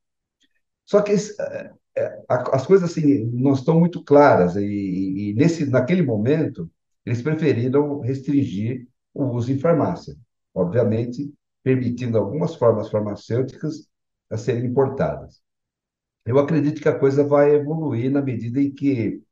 Só 0.87 1.03
que 1.03 1.11
é, 1.11 1.73
é, 1.97 2.23
as 2.29 2.65
coisas 2.65 2.89
assim 2.89 3.25
não 3.33 3.55
estão 3.55 3.81
muito 3.81 4.05
claras 4.05 4.55
e, 4.55 5.31
e, 5.31 5.35
nesse 5.35 5.67
naquele 5.67 6.03
momento 6.03 6.71
eles 7.05 7.21
preferiram 7.21 7.99
restringir 7.99 8.87
o 9.13 9.25
uso 9.25 9.51
em 9.51 9.59
farmácia. 9.59 10.15
Obviamente, 10.55 11.33
permitindo 11.63 12.19
algumas 12.19 12.55
formas 12.57 12.91
farmacêuticas 12.91 13.89
a 14.31 14.37
serem 14.37 14.67
importadas. 14.67 15.43
Eu 16.25 16.39
acredito 16.39 16.81
que 16.83 16.89
a 16.89 16.99
coisa 16.99 17.25
vai 17.25 17.55
evoluir 17.55 18.11
na 18.11 18.23
medida 18.23 18.61
em 18.61 18.73
que 18.73 19.23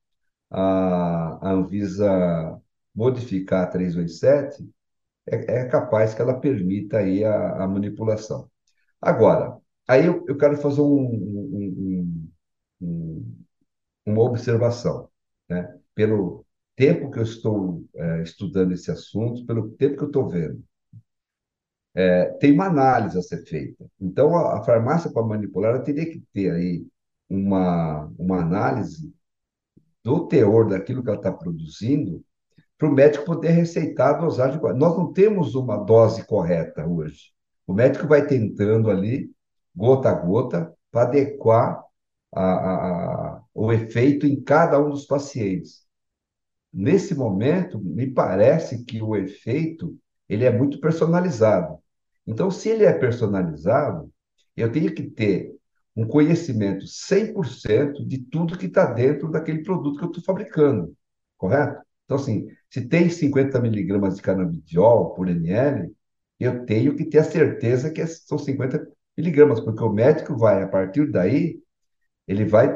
a, 0.51 1.51
Anvisa 1.53 2.61
modificar 2.95 3.65
a 3.65 3.67
387, 3.69 4.69
é, 5.27 5.61
é 5.63 5.65
capaz 5.67 6.15
que 6.15 6.23
ela 6.23 6.41
permita 6.41 6.99
aí 6.99 7.25
a, 7.25 7.65
a 7.65 7.69
manipulação. 7.69 8.51
Agora, 9.01 9.59
aí 9.89 10.07
eu, 10.07 10.25
eu 10.29 10.37
quero 10.37 10.57
fazer 10.57 10.81
um, 10.81 11.05
um, 11.05 12.31
um, 12.81 13.37
uma 14.07 14.23
observação, 14.23 15.11
né? 15.49 15.79
Pelo 15.95 16.45
tempo 16.77 17.11
que 17.11 17.19
eu 17.19 17.23
estou 17.25 17.85
é, 17.95 18.23
estudando 18.23 18.73
esse 18.73 18.91
assunto, 18.91 19.47
pelo 19.47 19.71
tempo 19.73 19.97
que 19.97 20.05
eu 20.05 20.09
estou 20.09 20.29
vendo, 20.29 20.63
é, 21.95 22.27
tem 22.41 22.53
uma 22.53 22.67
análise 22.67 23.19
a 23.19 23.23
ser 23.23 23.45
feita. 23.45 23.85
Então, 24.01 24.37
a, 24.37 24.59
a 24.59 24.63
farmácia, 24.63 25.11
para 25.11 25.27
manipular, 25.27 25.75
ela 25.75 25.83
teria 25.83 26.07
que 26.07 26.23
ter 26.33 26.51
aí 26.53 26.87
uma, 27.29 28.11
uma 28.19 28.41
análise 28.41 29.13
do 30.03 30.27
teor 30.27 30.69
daquilo 30.69 31.03
que 31.03 31.09
ela 31.09 31.19
está 31.19 31.33
produzindo 31.33 32.25
para 32.79 32.89
o 32.89 32.93
médico 32.93 33.25
poder 33.25 33.51
receitar 33.51 34.15
a 34.15 34.19
dosagem. 34.19 34.61
Nós 34.77 34.97
não 34.97 35.13
temos 35.13 35.55
uma 35.55 35.77
dose 35.77 36.25
correta 36.25 36.87
hoje. 36.87 37.33
O 37.67 37.75
médico 37.75 38.07
vai 38.07 38.27
tentando 38.27 38.91
ali, 38.91 39.31
gota 39.75 40.09
a 40.11 40.15
gota, 40.15 40.73
para 40.91 41.03
adequar 41.03 41.83
a, 42.33 42.43
a, 42.43 42.75
a, 43.37 43.43
o 43.53 43.73
efeito 43.73 44.27
em 44.27 44.41
cada 44.41 44.81
um 44.81 44.91
dos 44.91 45.05
pacientes. 45.05 45.83
Nesse 46.73 47.15
momento, 47.15 47.79
me 47.81 48.07
parece 48.07 48.85
que 48.85 49.03
o 49.03 49.17
efeito 49.17 49.99
ele 50.29 50.45
é 50.45 50.51
muito 50.51 50.81
personalizado. 50.81 51.79
Então, 52.27 52.51
se 52.51 52.69
ele 52.69 52.85
é 52.85 52.93
personalizado, 52.93 54.13
eu 54.57 54.71
tenho 54.71 54.95
que 54.95 55.05
ter 55.05 55.55
um 55.97 56.07
conhecimento 56.07 56.87
100% 56.87 58.07
de 58.07 58.19
tudo 58.19 58.59
que 58.59 58.67
está 58.67 58.87
dentro 58.93 59.31
daquele 59.31 59.63
produto 59.63 59.99
que 59.99 60.05
eu 60.05 60.09
estou 60.09 60.23
fabricando, 60.23 60.95
correto? 61.37 61.83
Então, 62.05 62.17
assim, 62.17 62.49
se 62.71 62.87
tem 62.87 63.11
50 63.11 63.61
miligramas 63.61 64.17
de 64.17 64.23
canabidiol 64.23 65.15
por 65.15 65.29
ml, 65.29 65.93
eu 66.39 66.65
tenho 66.65 66.95
que 66.97 67.05
ter 67.05 67.19
a 67.19 67.25
certeza 67.25 67.91
que 67.91 68.07
são 68.07 68.39
50 68.39 68.87
miligramas, 69.17 69.61
porque 69.61 69.83
o 69.83 69.93
médico 69.93 70.37
vai, 70.37 70.63
a 70.63 70.69
partir 70.69 71.11
daí, 71.11 71.59
ele 72.27 72.45
vai 72.45 72.69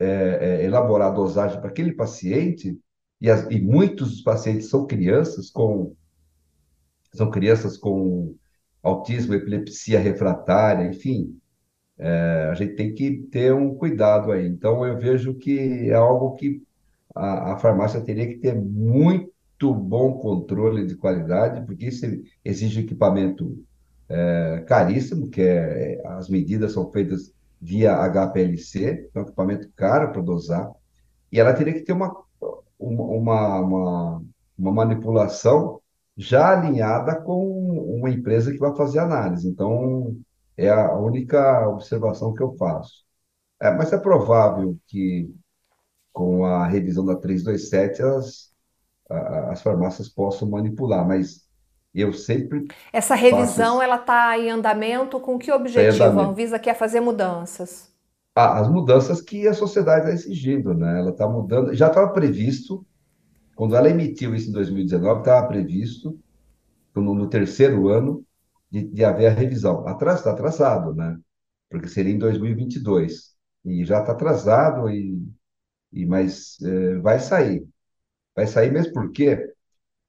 é, 0.00 0.06
é, 0.06 0.64
elaborar 0.64 1.08
a 1.12 1.14
dosagem 1.14 1.60
para 1.60 1.70
aquele 1.70 1.92
paciente, 1.92 2.78
e, 3.20 3.30
as, 3.30 3.48
e 3.50 3.60
muitos 3.60 4.20
pacientes 4.22 4.68
são 4.68 4.86
crianças 4.86 5.50
com 5.50 5.94
são 7.14 7.30
crianças 7.30 7.76
com 7.76 8.34
autismo, 8.82 9.34
epilepsia 9.34 9.98
refratária, 9.98 10.86
enfim, 10.86 11.38
é, 11.98 12.48
a 12.50 12.54
gente 12.54 12.74
tem 12.74 12.94
que 12.94 13.22
ter 13.30 13.54
um 13.54 13.74
cuidado 13.74 14.32
aí. 14.32 14.46
Então, 14.46 14.84
eu 14.84 14.98
vejo 14.98 15.34
que 15.34 15.88
é 15.88 15.94
algo 15.94 16.34
que 16.34 16.62
a, 17.14 17.52
a 17.54 17.58
farmácia 17.58 18.00
teria 18.00 18.26
que 18.26 18.38
ter 18.38 18.54
muito 18.54 19.72
bom 19.72 20.18
controle 20.18 20.86
de 20.86 20.96
qualidade, 20.96 21.64
porque 21.64 21.86
isso 21.86 22.04
exige 22.44 22.80
equipamento 22.80 23.56
é, 24.08 24.64
caríssimo, 24.66 25.30
que 25.30 25.40
é, 25.40 26.02
as 26.06 26.28
medidas 26.28 26.72
são 26.72 26.90
feitas 26.90 27.32
via 27.60 27.96
HPLC, 28.08 29.08
é 29.14 29.18
um 29.18 29.22
equipamento 29.22 29.68
caro 29.74 30.12
para 30.12 30.20
dosar, 30.20 30.70
e 31.32 31.40
ela 31.40 31.54
teria 31.54 31.72
que 31.72 31.80
ter 31.80 31.92
uma, 31.92 32.14
uma, 32.78 33.60
uma, 33.60 34.22
uma 34.58 34.72
manipulação 34.72 35.80
já 36.16 36.50
alinhada 36.52 37.20
com 37.22 37.96
uma 37.98 38.10
empresa 38.10 38.52
que 38.52 38.58
vai 38.58 38.74
fazer 38.76 39.00
análise. 39.00 39.48
Então, 39.48 40.16
é 40.56 40.70
a 40.70 40.94
única 40.96 41.68
observação 41.68 42.34
que 42.34 42.42
eu 42.42 42.56
faço. 42.56 43.04
É, 43.60 43.70
mas 43.70 43.92
é 43.92 43.98
provável 43.98 44.78
que, 44.86 45.34
com 46.12 46.44
a 46.44 46.66
revisão 46.66 47.04
da 47.04 47.16
327, 47.16 48.02
as, 48.02 48.52
as 49.50 49.62
farmácias 49.62 50.08
possam 50.08 50.48
manipular, 50.48 51.06
mas 51.06 51.44
eu 51.94 52.12
sempre. 52.12 52.66
Essa 52.92 53.14
revisão 53.14 53.82
ela 53.82 53.96
está 53.96 54.38
em 54.38 54.50
andamento 54.50 55.20
com 55.20 55.38
que 55.38 55.52
objetivo? 55.52 55.98
Tá 55.98 56.22
a 56.22 56.26
Anvisa 56.26 56.58
quer 56.58 56.74
fazer 56.74 57.00
mudanças? 57.00 57.92
Ah, 58.34 58.58
as 58.60 58.68
mudanças 58.68 59.20
que 59.20 59.46
a 59.46 59.54
sociedade 59.54 60.00
está 60.00 60.12
exigindo, 60.12 60.74
né? 60.74 60.98
Ela 60.98 61.10
está 61.10 61.28
mudando. 61.28 61.72
Já 61.74 61.88
estava 61.88 62.12
previsto, 62.12 62.84
quando 63.54 63.76
ela 63.76 63.88
emitiu 63.90 64.34
isso 64.34 64.50
em 64.50 64.52
2019, 64.52 65.20
estava 65.20 65.48
previsto, 65.48 66.18
no, 66.94 67.14
no 67.14 67.28
terceiro 67.28 67.88
ano, 67.88 68.24
de, 68.70 68.84
de 68.84 69.04
haver 69.04 69.28
a 69.28 69.34
revisão. 69.34 69.86
Atrás 69.86 70.18
está 70.18 70.32
atrasado, 70.32 70.94
né? 70.94 71.18
Porque 71.70 71.88
seria 71.88 72.12
em 72.12 72.18
2022 72.18 73.34
e 73.64 73.84
já 73.84 74.00
está 74.00 74.12
atrasado 74.12 74.90
e, 74.90 75.18
e 75.92 76.06
mas 76.06 76.58
é, 76.62 76.98
vai 76.98 77.18
sair, 77.20 77.66
vai 78.36 78.46
sair 78.46 78.72
mesmo 78.72 78.92
porque 78.92 79.52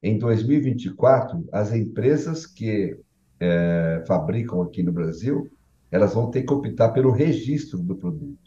em 0.03 0.17
2024 0.19 1.47
as 1.51 1.73
empresas 1.73 2.45
que 2.45 2.97
é, 3.39 4.03
fabricam 4.07 4.61
aqui 4.61 4.83
no 4.83 4.91
Brasil 4.91 5.49
elas 5.91 6.13
vão 6.13 6.29
ter 6.31 6.43
que 6.43 6.53
optar 6.53 6.89
pelo 6.91 7.11
registro 7.11 7.79
do 7.79 7.95
produto 7.95 8.44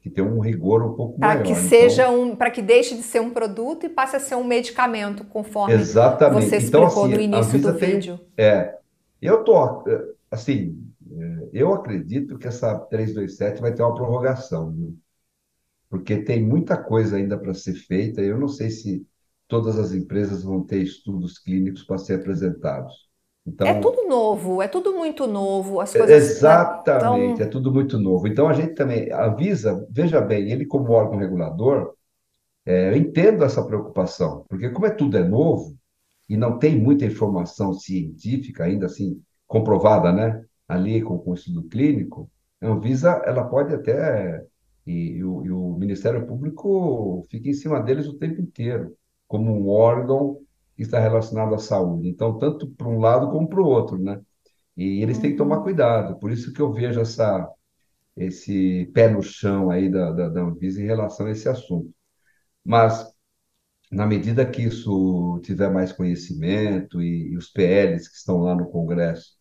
que 0.00 0.10
tem 0.10 0.24
um 0.24 0.40
rigor 0.40 0.82
um 0.82 0.94
pouco 0.94 1.18
para 1.18 1.40
maior. 1.40 1.42
que 1.42 1.54
seja 1.54 2.02
então, 2.02 2.22
um, 2.22 2.36
para 2.36 2.50
que 2.50 2.62
deixe 2.62 2.96
de 2.96 3.02
ser 3.02 3.20
um 3.20 3.30
produto 3.30 3.84
e 3.84 3.88
passe 3.88 4.16
a 4.16 4.20
ser 4.20 4.34
um 4.34 4.44
medicamento, 4.44 5.24
conforme 5.24 5.74
exatamente. 5.74 6.46
você 6.46 6.56
então, 6.56 6.84
explicou 6.84 7.04
assim, 7.04 7.14
no 7.14 7.20
início 7.20 7.58
do 7.60 7.74
tem, 7.74 7.90
vídeo. 7.90 8.20
É, 8.36 8.78
eu 9.20 9.44
tô, 9.44 9.84
assim, 10.30 10.78
eu 11.52 11.74
acredito 11.74 12.38
que 12.38 12.48
essa 12.48 12.78
327 12.78 13.60
vai 13.60 13.74
ter 13.74 13.82
uma 13.82 13.94
prorrogação, 13.94 14.70
viu? 14.70 14.96
porque 15.90 16.22
tem 16.22 16.40
muita 16.40 16.76
coisa 16.76 17.16
ainda 17.16 17.36
para 17.36 17.52
ser 17.52 17.74
feita. 17.74 18.22
Eu 18.22 18.38
não 18.38 18.48
sei 18.48 18.70
se 18.70 19.04
todas 19.48 19.76
as 19.76 19.92
empresas 19.92 20.44
vão 20.44 20.64
ter 20.64 20.80
estudos 20.80 21.38
clínicos 21.38 21.82
para 21.82 21.98
ser 21.98 22.14
apresentados. 22.14 23.09
Então, 23.52 23.66
é 23.66 23.80
tudo 23.80 24.06
novo, 24.08 24.62
é 24.62 24.68
tudo 24.68 24.94
muito 24.94 25.26
novo, 25.26 25.80
as 25.80 25.92
coisas. 25.92 26.10
Exatamente, 26.10 27.38
tão... 27.38 27.46
é 27.46 27.48
tudo 27.48 27.72
muito 27.72 27.98
novo. 27.98 28.28
Então 28.28 28.48
a 28.48 28.52
gente 28.52 28.74
também 28.74 29.10
avisa, 29.12 29.86
veja 29.90 30.20
bem, 30.20 30.50
ele 30.50 30.64
como 30.64 30.92
órgão 30.92 31.18
regulador, 31.18 31.94
é, 32.64 32.90
eu 32.90 32.96
entendo 32.96 33.44
essa 33.44 33.64
preocupação, 33.64 34.44
porque 34.48 34.70
como 34.70 34.86
é 34.86 34.90
tudo 34.90 35.16
é 35.16 35.24
novo, 35.24 35.76
e 36.28 36.36
não 36.36 36.58
tem 36.58 36.78
muita 36.78 37.04
informação 37.04 37.72
científica 37.74 38.64
ainda 38.64 38.86
assim 38.86 39.20
comprovada, 39.46 40.12
né? 40.12 40.44
Ali 40.68 41.02
com, 41.02 41.18
com 41.18 41.32
o 41.32 41.34
estudo 41.34 41.64
clínico, 41.64 42.30
a 42.60 42.68
Anvisa 42.68 43.20
ela 43.26 43.44
pode 43.44 43.74
até 43.74 44.44
e, 44.86 45.16
e, 45.16 45.24
o, 45.24 45.44
e, 45.44 45.50
o, 45.50 45.76
Ministério 45.76 46.24
Público 46.26 47.26
fica 47.28 47.48
em 47.48 47.52
cima 47.52 47.80
deles 47.80 48.06
o 48.06 48.16
tempo 48.16 48.40
inteiro, 48.40 48.94
como 49.26 49.50
um 49.52 49.68
órgão 49.68 50.38
que 50.80 50.84
está 50.84 50.98
relacionado 50.98 51.54
à 51.54 51.58
saúde. 51.58 52.08
Então, 52.08 52.38
tanto 52.38 52.66
para 52.70 52.88
um 52.88 52.98
lado 52.98 53.30
como 53.30 53.46
para 53.46 53.60
o 53.60 53.66
outro, 53.66 53.98
né? 53.98 54.18
E 54.74 55.02
eles 55.02 55.18
têm 55.18 55.32
que 55.32 55.36
tomar 55.36 55.58
uhum. 55.58 55.64
cuidado. 55.64 56.18
Por 56.18 56.30
isso 56.32 56.54
que 56.54 56.60
eu 56.62 56.72
vejo 56.72 56.98
essa, 57.00 57.46
esse 58.16 58.86
pé 58.94 59.10
no 59.10 59.22
chão 59.22 59.70
aí 59.70 59.90
da, 59.90 60.10
da, 60.10 60.28
da 60.30 60.40
Anvisa 60.40 60.80
em 60.80 60.86
relação 60.86 61.26
a 61.26 61.32
esse 61.32 61.48
assunto. 61.50 61.94
Mas 62.64 63.12
na 63.92 64.06
medida 64.06 64.50
que 64.50 64.62
isso 64.62 65.38
tiver 65.44 65.70
mais 65.70 65.92
conhecimento 65.92 67.02
e, 67.02 67.32
e 67.32 67.36
os 67.36 67.50
PLs 67.50 68.08
que 68.08 68.16
estão 68.16 68.38
lá 68.38 68.54
no 68.54 68.70
Congresso 68.70 69.36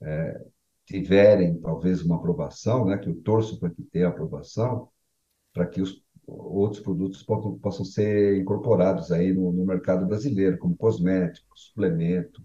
é, 0.00 0.44
tiverem 0.86 1.60
talvez 1.60 2.02
uma 2.02 2.16
aprovação, 2.16 2.86
né, 2.86 2.98
que 2.98 3.08
eu 3.08 3.16
torço 3.22 3.58
para 3.58 3.70
que 3.70 3.82
tenha 3.82 4.08
aprovação, 4.08 4.88
para 5.52 5.66
que 5.66 5.82
os 5.82 6.04
outros 6.38 6.80
produtos 6.80 7.22
possam, 7.22 7.58
possam 7.58 7.84
ser 7.84 8.38
incorporados 8.38 9.10
aí 9.12 9.32
no, 9.32 9.52
no, 9.52 9.64
mercado 9.64 10.06
brasileiro, 10.06 10.58
como 10.58 10.76
cosméticos, 10.76 11.68
suplemento, 11.68 12.42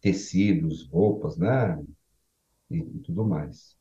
tecidos, 0.00 0.88
roupas, 0.88 1.36
né, 1.36 1.78
e, 2.70 2.78
e 2.78 2.98
tudo 3.00 3.24
mais. 3.24 3.76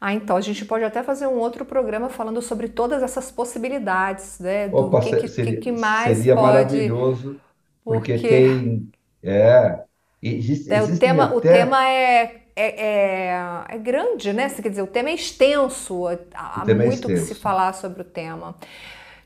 Ah, 0.00 0.14
então 0.14 0.36
a 0.36 0.40
gente 0.40 0.64
pode 0.64 0.84
até 0.84 1.02
fazer 1.02 1.26
um 1.26 1.38
outro 1.38 1.64
programa 1.64 2.08
falando 2.08 2.40
sobre 2.42 2.68
todas 2.68 3.02
essas 3.02 3.32
possibilidades, 3.32 4.38
né? 4.38 4.68
Do 4.68 4.76
Opa, 4.76 5.00
que, 5.00 5.26
seria, 5.26 5.58
que, 5.58 5.72
mais 5.72 6.18
seria 6.18 6.34
pode... 6.34 6.46
maravilhoso, 6.46 7.40
porque, 7.82 8.12
porque 8.14 8.28
tem. 8.28 8.90
É, 9.22 9.85
existe, 10.22 10.72
é, 10.72 10.82
o 10.82 10.98
tema, 10.98 11.24
até... 11.24 11.36
o 11.36 11.40
tema 11.40 11.88
é, 11.88 12.42
é, 12.56 12.86
é, 12.86 13.64
é, 13.68 13.78
grande, 13.78 14.32
né? 14.32 14.48
Quer 14.50 14.68
dizer, 14.68 14.82
o 14.82 14.86
tema 14.86 15.10
é 15.10 15.14
extenso, 15.14 16.06
há 16.34 16.64
é 16.66 16.74
muito 16.74 17.10
é 17.10 17.14
que 17.14 17.20
se 17.20 17.34
falar 17.34 17.72
sobre 17.72 18.02
o 18.02 18.04
tema. 18.04 18.56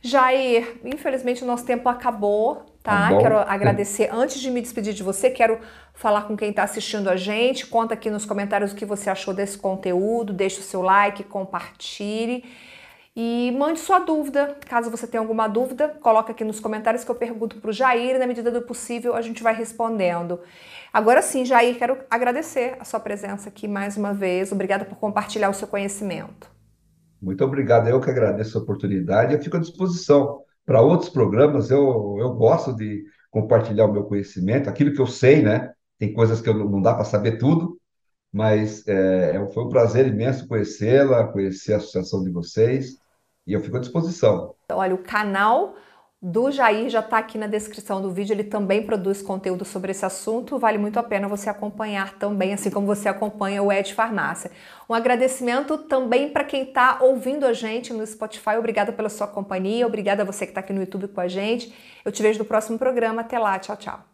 Jair, 0.02 0.80
infelizmente 0.84 1.44
o 1.44 1.46
nosso 1.46 1.64
tempo 1.64 1.88
acabou, 1.88 2.64
tá? 2.82 3.10
tá 3.10 3.18
quero 3.18 3.38
agradecer. 3.38 4.08
Antes 4.12 4.40
de 4.40 4.50
me 4.50 4.60
despedir 4.60 4.94
de 4.94 5.02
você, 5.02 5.28
quero 5.28 5.58
falar 5.94 6.22
com 6.22 6.36
quem 6.36 6.50
está 6.50 6.62
assistindo 6.62 7.10
a 7.10 7.16
gente. 7.16 7.66
Conta 7.66 7.92
aqui 7.92 8.08
nos 8.08 8.24
comentários 8.24 8.72
o 8.72 8.74
que 8.74 8.86
você 8.86 9.10
achou 9.10 9.34
desse 9.34 9.58
conteúdo. 9.58 10.32
Deixe 10.32 10.60
o 10.60 10.62
seu 10.62 10.80
like, 10.80 11.22
compartilhe. 11.24 12.44
E 13.16 13.52
mande 13.58 13.80
sua 13.80 13.98
dúvida. 13.98 14.56
Caso 14.66 14.90
você 14.90 15.06
tenha 15.06 15.20
alguma 15.20 15.48
dúvida, 15.48 15.88
coloca 16.00 16.32
aqui 16.32 16.44
nos 16.44 16.60
comentários 16.60 17.04
que 17.04 17.10
eu 17.10 17.14
pergunto 17.14 17.56
para 17.60 17.70
o 17.70 17.72
Jair 17.72 18.16
e 18.16 18.18
na 18.18 18.26
medida 18.26 18.50
do 18.50 18.62
possível 18.62 19.14
a 19.14 19.22
gente 19.22 19.42
vai 19.42 19.54
respondendo. 19.54 20.40
Agora 20.92 21.20
sim, 21.20 21.44
Jair, 21.44 21.76
quero 21.76 21.98
agradecer 22.08 22.76
a 22.78 22.84
sua 22.84 23.00
presença 23.00 23.48
aqui 23.48 23.66
mais 23.66 23.96
uma 23.96 24.14
vez. 24.14 24.52
Obrigada 24.52 24.84
por 24.84 24.96
compartilhar 24.96 25.50
o 25.50 25.54
seu 25.54 25.66
conhecimento. 25.66 26.50
Muito 27.20 27.44
obrigado, 27.44 27.88
eu 27.88 28.00
que 28.00 28.10
agradeço 28.10 28.56
a 28.56 28.62
oportunidade. 28.62 29.34
Eu 29.34 29.42
fico 29.42 29.56
à 29.56 29.60
disposição 29.60 30.42
para 30.64 30.80
outros 30.80 31.10
programas. 31.10 31.70
Eu, 31.70 32.16
eu 32.18 32.32
gosto 32.34 32.74
de 32.74 33.04
compartilhar 33.30 33.86
o 33.86 33.92
meu 33.92 34.04
conhecimento, 34.04 34.68
aquilo 34.70 34.92
que 34.92 35.00
eu 35.00 35.06
sei, 35.06 35.42
né? 35.42 35.72
Tem 35.98 36.12
coisas 36.12 36.40
que 36.40 36.48
eu 36.48 36.54
não 36.54 36.80
dá 36.80 36.94
para 36.94 37.04
saber 37.04 37.38
tudo, 37.38 37.78
mas 38.32 38.86
é, 38.86 39.36
é, 39.36 39.46
foi 39.52 39.64
um 39.64 39.68
prazer 39.68 40.06
imenso 40.06 40.46
conhecê-la, 40.46 41.28
conhecer 41.28 41.74
a 41.74 41.76
associação 41.78 42.22
de 42.22 42.30
vocês, 42.30 42.98
e 43.46 43.52
eu 43.52 43.60
fico 43.60 43.76
à 43.76 43.80
disposição. 43.80 44.54
Olha, 44.70 44.94
o 44.94 44.98
canal 44.98 45.74
do 46.22 46.50
Jair 46.50 46.90
já 46.90 47.00
está 47.00 47.16
aqui 47.16 47.38
na 47.38 47.46
descrição 47.46 48.02
do 48.02 48.10
vídeo, 48.10 48.34
ele 48.34 48.44
também 48.44 48.84
produz 48.84 49.22
conteúdo 49.22 49.64
sobre 49.64 49.90
esse 49.92 50.04
assunto, 50.04 50.58
vale 50.58 50.76
muito 50.76 50.98
a 50.98 51.02
pena 51.02 51.26
você 51.26 51.48
acompanhar 51.48 52.18
também, 52.18 52.52
assim 52.52 52.70
como 52.70 52.86
você 52.86 53.08
acompanha 53.08 53.62
o 53.62 53.72
Ed 53.72 53.94
Farmácia. 53.94 54.50
Um 54.88 54.92
agradecimento 54.92 55.78
também 55.78 56.28
para 56.28 56.44
quem 56.44 56.64
está 56.64 56.98
ouvindo 57.00 57.46
a 57.46 57.54
gente 57.54 57.92
no 57.92 58.06
Spotify, 58.06 58.56
obrigada 58.58 58.92
pela 58.92 59.08
sua 59.08 59.26
companhia, 59.26 59.86
obrigada 59.86 60.22
a 60.22 60.26
você 60.26 60.44
que 60.44 60.50
está 60.50 60.60
aqui 60.60 60.74
no 60.74 60.80
YouTube 60.80 61.08
com 61.08 61.22
a 61.22 61.28
gente. 61.28 61.74
Eu 62.04 62.12
te 62.12 62.22
vejo 62.22 62.38
no 62.38 62.44
próximo 62.44 62.78
programa, 62.78 63.22
até 63.22 63.38
lá, 63.38 63.58
tchau, 63.58 63.76
tchau. 63.76 64.09